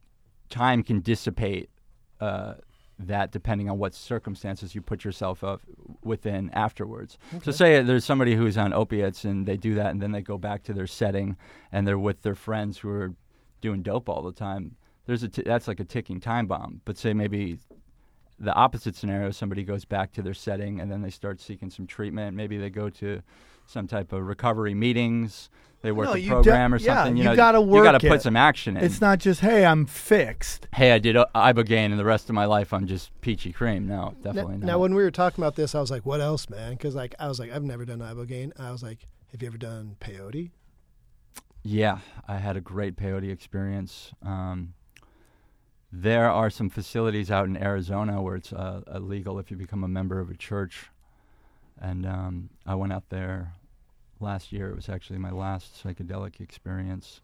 [0.50, 1.70] time can dissipate
[2.22, 2.54] uh,
[2.98, 5.62] that depending on what circumstances you put yourself up
[6.04, 7.18] within afterwards.
[7.44, 10.38] So, say there's somebody who's on opiates and they do that, and then they go
[10.38, 11.38] back to their setting
[11.72, 13.14] and they're with their friends who are
[13.62, 14.76] doing dope all the time.
[15.06, 16.82] There's a t- that's like a ticking time bomb.
[16.86, 17.60] But say maybe
[18.40, 21.88] the opposite scenario somebody goes back to their setting and then they start seeking some
[21.88, 23.22] treatment maybe they go to
[23.66, 25.50] some type of recovery meetings
[25.86, 27.78] they work No, a you program de- or something you you, know gotta work.
[27.80, 28.22] you gotta put it.
[28.22, 30.68] some action in It's not just hey, I'm fixed.
[30.74, 34.14] hey i did ibogaine and the rest of my life i'm just peachy cream no
[34.22, 36.50] definitely now, not Now, when we were talking about this, I was like, what else,
[36.50, 36.72] man?
[36.74, 38.52] Because like, I was like, I've never done ibogaine.
[38.60, 39.00] I was like,
[39.32, 40.52] have you ever done peyote?
[41.64, 44.12] Yeah, I had a great peyote experience.
[44.24, 44.74] Um,
[45.92, 49.88] there are some facilities out in Arizona where it's uh, illegal if you become a
[49.88, 50.90] member of a church.
[51.82, 53.54] And um, I went out there
[54.20, 54.70] last year.
[54.70, 57.22] It was actually my last psychedelic experience.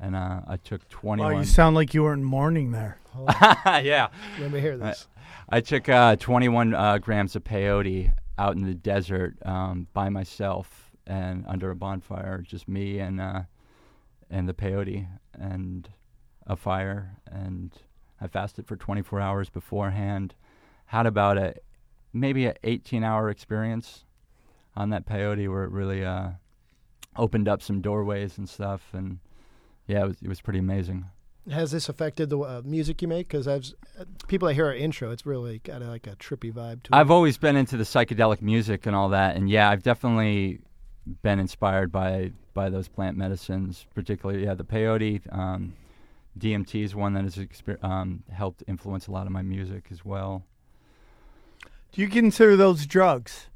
[0.00, 1.36] and uh, I took Wow, 21.
[1.38, 2.98] you sound like you were in mourning there.
[3.66, 4.08] yeah,
[4.40, 5.06] Let me hear this.
[5.48, 10.90] I took uh, 21 uh, grams of peyote out in the desert um, by myself
[11.06, 13.42] and under a bonfire, just me and uh,
[14.30, 15.06] and the peyote
[15.38, 15.88] and
[16.46, 17.72] a fire, and
[18.20, 20.34] I fasted for 24 hours beforehand.
[20.86, 21.54] Had about a
[22.12, 24.04] maybe an 18 hour experience
[24.76, 26.30] on that peyote where it really uh,
[27.16, 29.18] opened up some doorways and stuff, and
[29.86, 31.06] yeah, it was it was pretty amazing.
[31.50, 33.28] Has this affected the uh, music you make?
[33.28, 33.66] Because I've
[33.98, 36.92] uh, people that hear our intro, it's really got a, like a trippy vibe to
[36.92, 36.96] it.
[36.96, 40.60] I've always been into the psychedelic music and all that, and yeah, I've definitely
[41.22, 45.20] been inspired by by those plant medicines, particularly yeah, the peyote.
[45.36, 45.74] Um,
[46.38, 50.04] DMT is one that has exper- um, helped influence a lot of my music as
[50.04, 50.44] well.
[51.92, 53.46] Do you consider those drugs?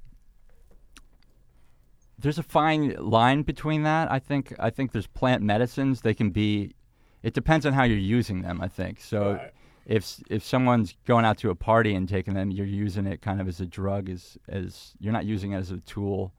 [2.19, 4.11] There's a fine line between that.
[4.11, 6.01] I think I think there's plant medicines.
[6.01, 6.75] They can be.
[7.23, 8.61] It depends on how you're using them.
[8.61, 9.41] I think so.
[9.87, 13.41] If if someone's going out to a party and taking them, you're using it kind
[13.41, 14.09] of as a drug.
[14.09, 16.33] As as you're not using it as a tool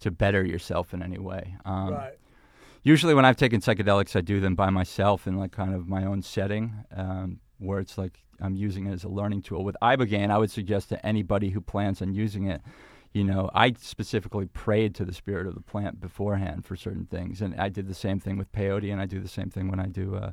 [0.00, 1.56] to better yourself in any way.
[1.64, 1.90] Um,
[2.84, 6.04] Usually, when I've taken psychedelics, I do them by myself in like kind of my
[6.04, 9.64] own setting, um, where it's like I'm using it as a learning tool.
[9.64, 12.62] With ibogaine, I would suggest to anybody who plans on using it,
[13.12, 17.40] you know, I specifically prayed to the spirit of the plant beforehand for certain things,
[17.40, 19.80] and I did the same thing with peyote, and I do the same thing when
[19.80, 20.32] I do uh,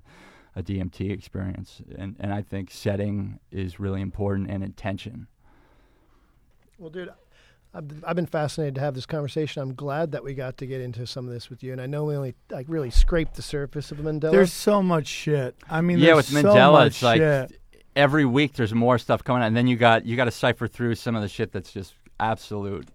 [0.56, 5.28] a, a DMT experience, and and I think setting is really important and intention.
[6.78, 7.10] Well, dude,
[7.74, 9.62] I've been, I've been fascinated to have this conversation.
[9.62, 11.88] I'm glad that we got to get into some of this with you, and I
[11.88, 14.32] know we only like really scraped the surface of the Mandela.
[14.32, 15.56] There's so much shit.
[15.70, 17.60] I mean, yeah, with there's so much it's like shit.
[17.96, 20.68] every week there's more stuff coming out, and then you got you got to cipher
[20.68, 22.88] through some of the shit that's just absolute.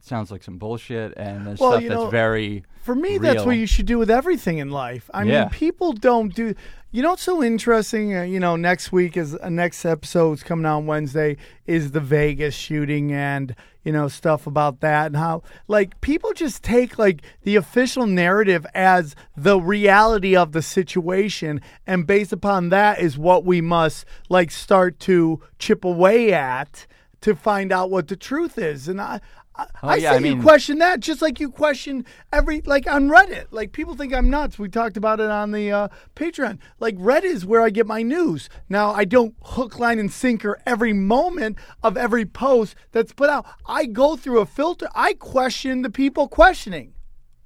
[0.00, 2.64] Sounds like some bullshit, and there's Well, stuff you that's very.
[2.82, 5.10] For me, that's what you should do with everything in life.
[5.12, 5.40] I Yeah.
[5.40, 6.54] mean, people don't do.
[6.90, 8.16] You know what's so interesting?
[8.16, 11.36] Uh, you know, next week is uh, next episode's coming out on Wednesday
[11.66, 13.54] is the Vegas shooting and
[13.84, 18.64] you know stuff about that and how like people just take like the official narrative
[18.74, 24.50] as the reality of the situation and based upon that is what we must like
[24.50, 26.86] start to chip away at
[27.22, 28.88] to find out what the truth is.
[28.88, 29.20] And I.
[29.54, 32.86] I, Oh, I yeah, say I you question that just like you question every like
[32.86, 33.46] on Reddit.
[33.50, 34.56] Like people think I'm nuts.
[34.56, 36.60] We talked about it on the uh, Patreon.
[36.78, 38.48] Like Reddit is where I get my news.
[38.68, 43.46] Now I don't hook, line, and sinker every moment of every post that's put out.
[43.66, 44.88] I go through a filter.
[44.94, 46.94] I question the people questioning.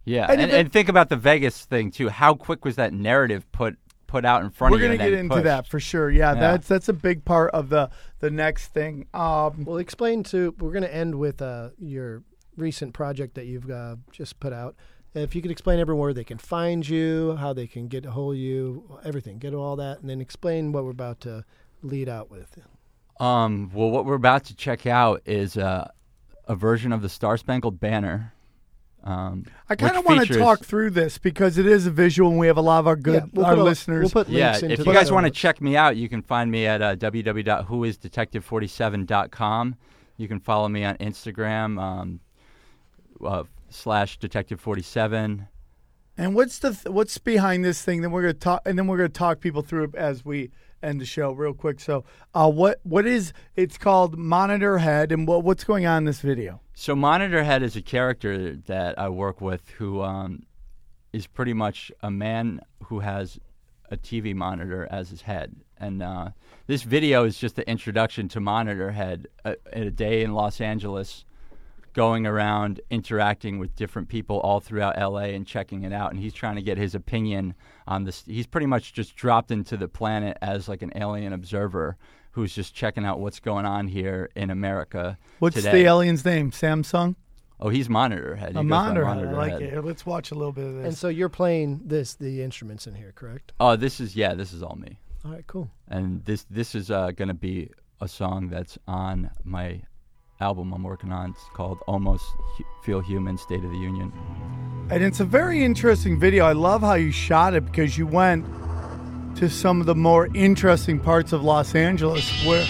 [0.05, 2.11] Yeah, And and, it- and think about the Vegas thing too.
[2.11, 3.79] How quick was that narrative put
[4.13, 4.89] put out in front We're of you?
[4.91, 5.45] We're gonna get into pushed?
[5.45, 6.11] that for sure.
[6.11, 6.41] Yeah, Yeah.
[6.41, 7.91] that's that's a big part of the
[8.21, 9.07] the next thing.
[9.15, 10.55] Um, well, explain to.
[10.61, 12.23] We're going to end with uh, your
[12.57, 14.77] recent project that you've uh, just put out.
[15.15, 18.11] If you could explain everyone where they can find you, how they can get a
[18.11, 21.45] hold of you, everything, get all that, and then explain what we're about to
[21.83, 22.59] lead out with.
[23.21, 25.89] Um, well, what we're about to check out is uh,
[26.47, 28.33] a version of the Star Spangled Banner.
[29.05, 32.39] Um, I kind of want to talk through this because it is a visual, and
[32.39, 34.15] we have a lot of our good Yeah, we'll our put a- listeners.
[34.15, 36.23] We'll put Yeah, links into if you guys want to check me out, you can
[36.23, 39.77] find me at uh, www.whoisdetective47.com.
[40.17, 42.21] You can follow me on Instagram um,
[43.25, 45.49] uh, slash detective47.
[46.19, 48.03] And what's the th- what's behind this thing?
[48.03, 50.51] Then we're gonna talk, and then we're gonna talk people through as we
[50.83, 51.81] end the show real quick.
[51.81, 52.05] So,
[52.35, 56.21] uh, what what is it's called Monitor Head, and what what's going on in this
[56.21, 56.61] video?
[56.75, 60.45] So Monitor Head is a character that I work with who um,
[61.13, 63.39] is pretty much a man who has
[63.91, 65.55] a TV monitor as his head.
[65.79, 66.31] And uh,
[66.67, 71.25] this video is just the introduction to Monitor Head, a, a day in Los Angeles,
[71.93, 76.11] going around interacting with different people all throughout LA and checking it out.
[76.11, 77.55] And he's trying to get his opinion
[77.87, 78.25] on this.
[78.27, 81.97] He's pretty much just dropped into the planet as like an alien observer
[82.33, 85.19] who's just checking out what's going on here in America.
[85.39, 85.83] What's today.
[85.83, 86.51] the alien's name?
[86.51, 87.17] Samsung.
[87.61, 88.53] Oh, he's monitor head.
[88.53, 89.07] He A goes by monitor.
[89.07, 89.27] Head.
[89.27, 89.63] I like Head.
[89.63, 89.85] it.
[89.85, 90.87] Let's watch a little bit of this.
[90.87, 93.53] And so you're playing this, the instruments in here, correct?
[93.61, 94.99] Oh, this is yeah, this is all me.
[95.25, 95.71] All right, cool.
[95.87, 97.71] And this this is uh, going to be
[98.01, 99.83] a song that's on my
[100.43, 101.31] album I'm working on.
[101.31, 102.25] It's called Almost
[102.57, 104.13] Hu- Feel Human State of the Union.
[104.91, 106.45] And it's a very interesting video.
[106.45, 108.45] I love how you shot it because you went
[109.37, 112.67] to some of the more interesting parts of Los Angeles where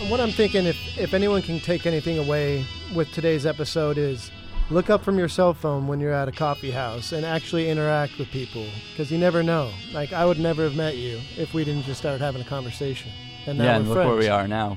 [0.00, 4.30] And what I'm thinking, if if anyone can take anything away with today's episode, is
[4.68, 8.18] look up from your cell phone when you're at a coffee house and actually interact
[8.18, 9.70] with people because you never know.
[9.94, 13.10] Like I would never have met you if we didn't just start having a conversation.
[13.46, 14.08] And now yeah, and look friends.
[14.08, 14.76] where we are now.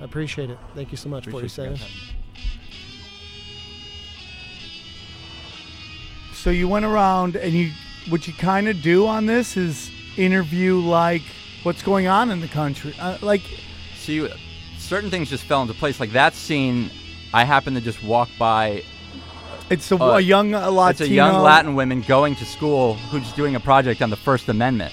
[0.00, 0.58] I appreciate it.
[0.74, 1.70] Thank you so much, Appreciate you 47.
[1.74, 2.20] guys having me.
[6.34, 7.70] So you went around and you
[8.10, 11.22] what you kind of do on this is interview like
[11.62, 12.94] what's going on in the country.
[13.00, 13.40] Uh, like
[13.96, 14.28] See,
[14.76, 15.98] certain things just fell into place.
[16.00, 16.90] Like that scene,
[17.32, 18.82] I happened to just walk by.
[19.70, 20.90] it's a, Uh, a young a Latino.
[20.90, 24.48] It's a young Latin woman going to school who's doing a project on the First
[24.50, 24.92] Amendment.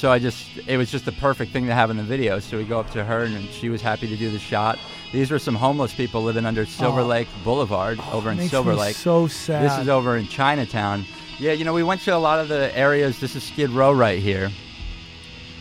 [0.00, 2.38] So I just, it was just the perfect thing to have in the video.
[2.38, 4.78] So we go up to her, and she was happy to do the shot.
[5.12, 7.06] These were some homeless people living under Silver Oh.
[7.06, 8.96] Lake Boulevard over in makes Silver me Lake.
[8.96, 9.62] so sad.
[9.62, 11.04] This is over in Chinatown.
[11.38, 13.20] Yeah, you know, we went to a lot of the areas.
[13.20, 14.50] This is Skid Row right here.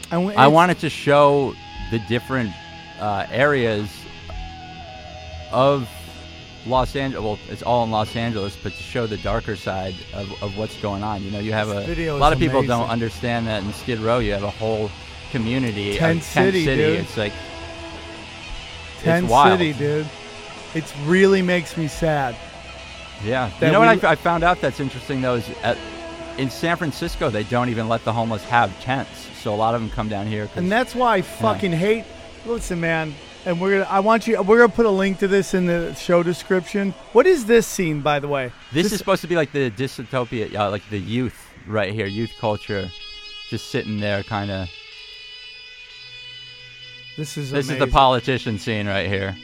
[0.09, 1.53] And we- I wanted to show
[1.91, 2.51] the different
[3.01, 3.89] uh, areas
[5.51, 5.89] of
[6.65, 7.23] Los Angeles.
[7.23, 10.79] Well, it's all in Los Angeles, but to show the darker side of, of what's
[10.81, 11.23] going on.
[11.23, 13.73] You know, you have This a, video a lot of people don't understand that in
[13.73, 14.91] Skid Row you have a whole
[15.31, 15.91] community.
[15.91, 16.99] of Tent City, dude.
[16.99, 17.33] It's like
[19.01, 19.51] Tent it's.
[19.51, 20.07] City, dude.
[20.75, 22.35] It really makes me sad.
[23.23, 23.51] Yeah.
[23.61, 25.77] You know what I, I found out that's interesting though is at,
[26.37, 29.27] in San Francisco they don't even let the homeless have tents.
[29.41, 30.49] So a lot of them come down here.
[30.55, 32.05] And that's why I fucking hate.
[32.45, 33.13] Listen, man,
[33.49, 33.89] and we're gonna.
[33.89, 34.41] I want you.
[34.41, 36.91] We're gonna put a link to this in the show description.
[37.13, 38.51] What is this scene, by the way?
[38.71, 42.31] This, is supposed to be like the dystopia, uh, like the youth right here, youth
[42.39, 42.89] culture,
[43.49, 44.69] just sitting there, kind of.
[47.17, 47.49] This is.
[47.49, 49.35] This is the politician scene right here.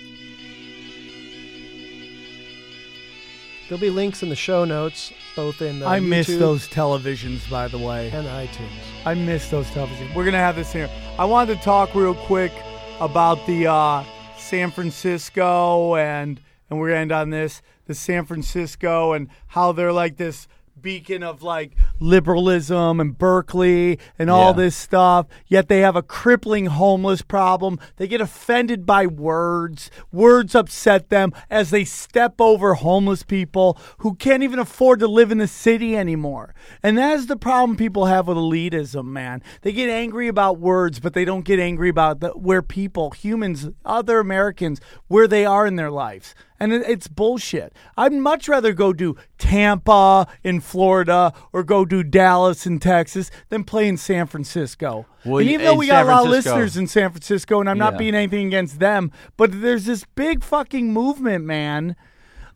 [3.67, 7.67] There'll be links in the show notes, both in the I miss those televisions, by
[7.67, 8.11] the way.
[8.11, 8.69] and iTunes.
[9.03, 10.13] I miss those televisions.
[10.13, 10.87] We're gonna have this here.
[11.17, 12.51] I wanted to talk real quick
[12.99, 14.03] about the uh,
[14.37, 16.39] San Francisco and
[16.69, 17.61] and we're gonna end on this.
[17.85, 20.47] The San Francisco and how they're like this
[20.79, 24.63] beacon of like liberalism and Berkeley and all Yeah.
[24.63, 25.27] this stuff.
[25.47, 27.79] Yet they have a crippling homeless problem.
[27.97, 29.89] They get offended by words.
[30.11, 35.31] Words upset them as they step over homeless people who can't even afford to live
[35.31, 36.53] in the city anymore.
[36.83, 39.41] And that is the problem people have with elitism, man.
[39.61, 43.69] They get angry about words, but they don't get angry about the, where people, humans,
[43.85, 46.35] other Americans, where they are in their lives.
[46.65, 47.73] And it, it's bullshit.
[47.95, 53.63] I'd much rather go do Tampa in Florida or go do Dallas in Texas than
[53.63, 55.05] play in San Francisco.
[55.23, 57.69] Well, and even though we got San a lot of listeners in San Francisco, and
[57.69, 57.97] I'm not Yeah.
[57.99, 61.95] being anything against them, but there's this big fucking movement, man.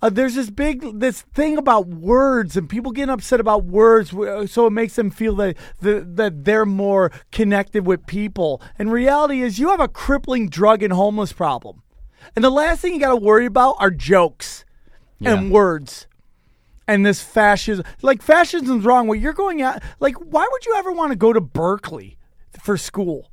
[0.02, 4.12] Uh, there's this big this thing about words and people getting upset about words,
[4.50, 8.60] so it makes them feel that that, that they're more connected with people.
[8.80, 11.84] And reality is, you have a crippling drug and homeless problem,
[12.36, 14.66] and the last thing you got to worry about are jokes
[15.22, 16.08] and words.
[16.88, 19.08] And this fascism, like fascism's wrong.
[19.08, 22.18] What you're going at, like, why would you ever want to go to Berkeley
[22.60, 23.30] for school?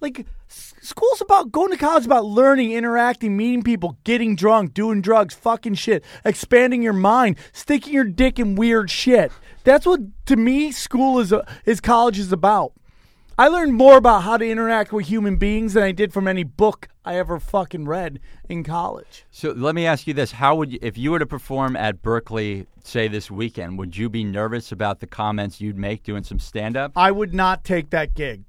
[0.00, 5.34] Like school's about going to college about learning, interacting, meeting people, getting drunk, doing drugs,
[5.34, 9.32] fucking shit, expanding your mind, sticking your dick in weird shit.
[9.64, 12.74] That's what to me school is a, is college is about.
[13.36, 16.44] I learned more about how to interact with human beings than I did from any
[16.44, 19.24] book I ever fucking read in college.
[19.32, 22.00] So let me ask you this: How would you, if you were to perform at
[22.00, 26.38] Berkeley, say this weekend, would you be nervous about the comments you'd make doing some
[26.38, 26.92] stand-up?
[26.94, 28.44] I would not take that gig.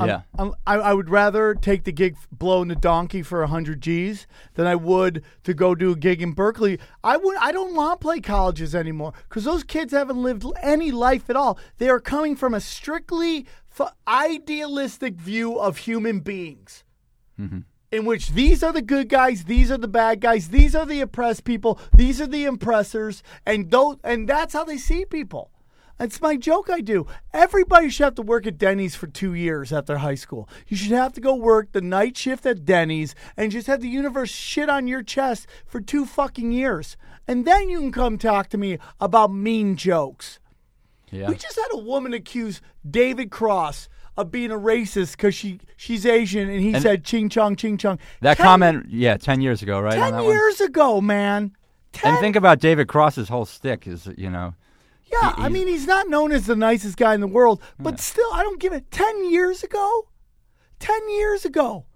[0.00, 0.22] Um, yeah.
[0.38, 4.66] um, I, I would rather take the gig blowing the donkey for 100 G's than
[4.66, 6.80] I would to go do a gig in Berkeley.
[7.04, 10.90] I would I don't want to play colleges anymore because those kids haven't lived any
[10.90, 11.58] life at all.
[11.78, 13.46] They are coming from a strictly
[13.78, 16.84] f- idealistic view of human beings.
[17.40, 17.60] Mm-hmm.
[17.92, 21.00] In which these are the good guys, these are the bad guys, these are the
[21.00, 25.52] oppressed people, these are the impressors, and those, and that's how they see people.
[26.00, 27.06] It's my joke I do.
[27.32, 30.48] Everybody should have to work at Denny's for two years after high school.
[30.66, 33.88] You should have to go work the night shift at Denny's and just have the
[33.88, 36.96] universe shit on your chest for two fucking years.
[37.28, 40.40] And then you can come talk to me about mean jokes.
[41.14, 41.28] Yeah.
[41.28, 46.04] We just had a woman accuse David Cross of being a racist because she, she's
[46.06, 47.98] Asian and he And- said ching chong, ching chong.
[48.20, 49.98] that Ten- comment, yeah, ten years ago, right?
[49.98, 51.42] on 10 that years ago, man.
[51.42, 51.52] One?
[51.92, 54.54] 10 And think about David Cross's whole stick is, you know,
[55.10, 58.00] Yeah, I he's- mean, he's not known as the nicest guy in the world, but
[58.00, 58.90] still, I don't give it.
[58.90, 60.08] Ten years ago,
[60.78, 61.86] ten years ago.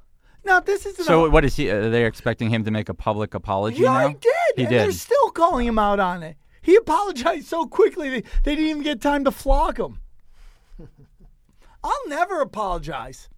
[0.44, 1.68] Now this is So what is he?
[1.70, 4.08] Are they expecting him to make a public apology Yeah, now?
[4.08, 4.32] he did.
[4.56, 4.94] He and They're did.
[4.94, 6.36] still calling him out on it.
[6.62, 9.98] He apologized so quickly they, they didn't even get time to flog him.
[11.84, 13.28] I'll never apologize.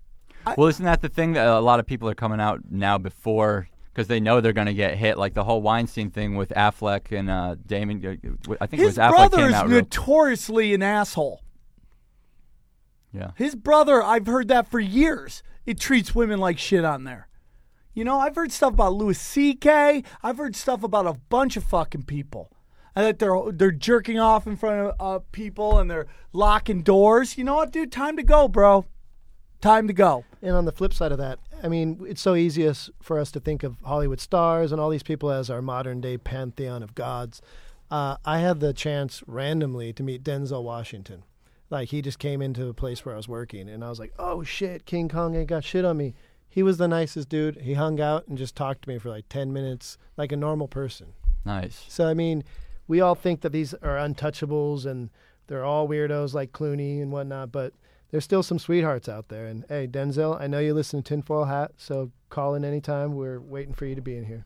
[0.56, 3.68] Well, isn't that the thing that a lot of people are coming out now before
[3.92, 5.18] because they know they're going to get hit?
[5.18, 8.04] Like the whole Weinstein thing with Affleck and uh, Damon.
[8.04, 9.68] uh, I think His it was Affleck brother came is out.
[9.68, 11.42] real- notoriously an asshole.
[13.12, 13.32] yeah.
[13.36, 15.42] His brother, I've heard that for years.
[15.66, 17.28] It treats women like shit on there.
[17.92, 20.02] You know, I've heard stuff about Louis C.K.
[20.22, 22.50] I've heard stuff about a bunch of fucking people.
[22.94, 27.38] And that they're they're jerking off in front of uh, people and they're locking doors.
[27.38, 27.92] You know what, dude?
[27.92, 28.86] Time to go, bro.
[29.60, 30.24] Time to go.
[30.40, 33.30] And on the flip side of that, I mean, it's so easy us, for us
[33.32, 36.94] to think of Hollywood stars and all these people as our modern day pantheon of
[36.94, 37.42] gods.
[37.90, 41.24] Uh, I had the chance randomly to meet Denzel Washington.
[41.68, 44.12] Like, he just came into a place where I was working, and I was like,
[44.18, 46.14] oh shit, King Kong ain't got shit on me.
[46.48, 47.60] He was the nicest dude.
[47.60, 50.66] He hung out and just talked to me for like 10 minutes, like a normal
[50.66, 51.12] person.
[51.44, 51.84] Nice.
[51.88, 52.42] So, I mean,
[52.90, 55.10] we all think that these are untouchables and
[55.46, 57.72] they're all weirdos like Clooney and whatnot, but
[58.10, 59.46] there's still some sweethearts out there.
[59.46, 63.14] And hey, Denzel, I know you listen to Tinfoil Hat, so call in anytime.
[63.14, 64.44] We're waiting for you to be in here.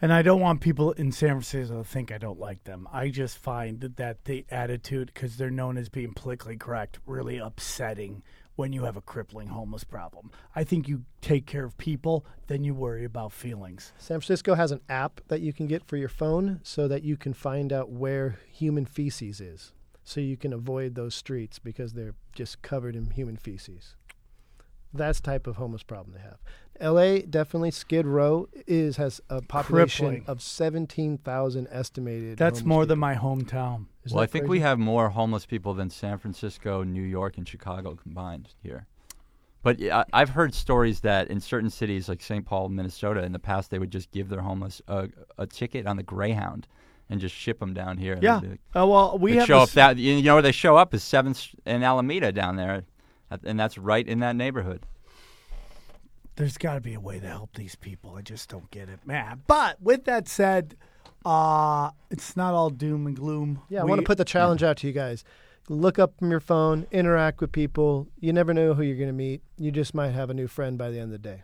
[0.00, 2.86] And I don't want people in San Francisco to think I don't like them.
[2.92, 8.22] I just find that the attitude, because they're known as being politically correct, really upsetting
[8.56, 10.30] when you have a crippling homeless problem.
[10.54, 13.92] I think you take care of people, then you worry about feelings.
[13.98, 17.16] San Francisco has an app that you can get for your phone so that you
[17.16, 19.72] can find out where human feces is.
[20.04, 23.96] So you can avoid those streets because they're just covered in human feces.
[24.92, 26.38] That's the type of homeless problem they have.
[26.80, 30.24] LA definitely Skid Row is has a population Crippling.
[30.28, 32.38] of 17,000 estimated.
[32.38, 32.88] That's more people.
[32.88, 33.86] than my hometown.
[34.04, 37.48] Isn't well, I think we have more homeless people than San Francisco, New York, and
[37.48, 38.86] Chicago combined here.
[39.62, 42.44] But yeah, I've heard stories that in certain cities like St.
[42.44, 45.08] Paul, Minnesota, in the past they would just give their homeless a,
[45.38, 46.66] a ticket on the Greyhound
[47.08, 48.18] and just ship them down here.
[48.20, 48.36] Yeah.
[48.40, 51.54] like- Uh, well, we show up that you know where they show up is Seventh
[51.64, 52.82] and Alameda down there,
[53.42, 54.84] and that's right in that neighborhood.
[56.36, 58.16] there's got to be a way to help these people.
[58.16, 59.42] I just don't get it, man.
[59.46, 60.76] But with that said,
[61.24, 63.62] uh, it's not all doom and gloom.
[63.68, 65.24] Yeah, I want to put the challenge out to you guys.
[65.68, 68.06] Look up from your phone, interact with people.
[68.20, 69.42] You never know who you're going to meet.
[69.56, 71.42] You just might have a new friend by the end of the day.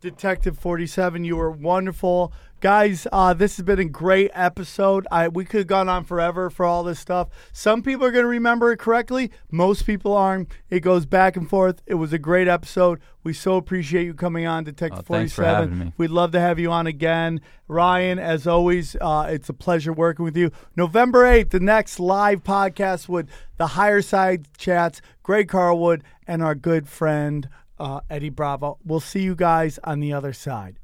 [0.00, 2.32] Detective 47, you were wonderful.
[2.60, 5.08] Guys, uh, this has been a great episode.
[5.10, 7.28] I We could have gone on forever for all this stuff.
[7.52, 10.52] Some people are going to remember it correctly, most people aren't.
[10.70, 11.82] It goes back and forth.
[11.84, 13.00] It was a great episode.
[13.24, 15.68] We so appreciate you coming on, Detective Oh, thanks for 47.
[15.70, 15.92] having me.
[15.96, 17.40] We'd love to have you on again.
[17.66, 20.52] Ryan, as always, uh, it's a pleasure working with you.
[20.76, 26.54] November 8th, the next live podcast with the Higher Side Chats, Greg Carlwood, and our
[26.54, 27.48] good friend
[27.78, 28.78] uh, Eddie Bravo.
[28.84, 30.78] We'll see you guys on the other side.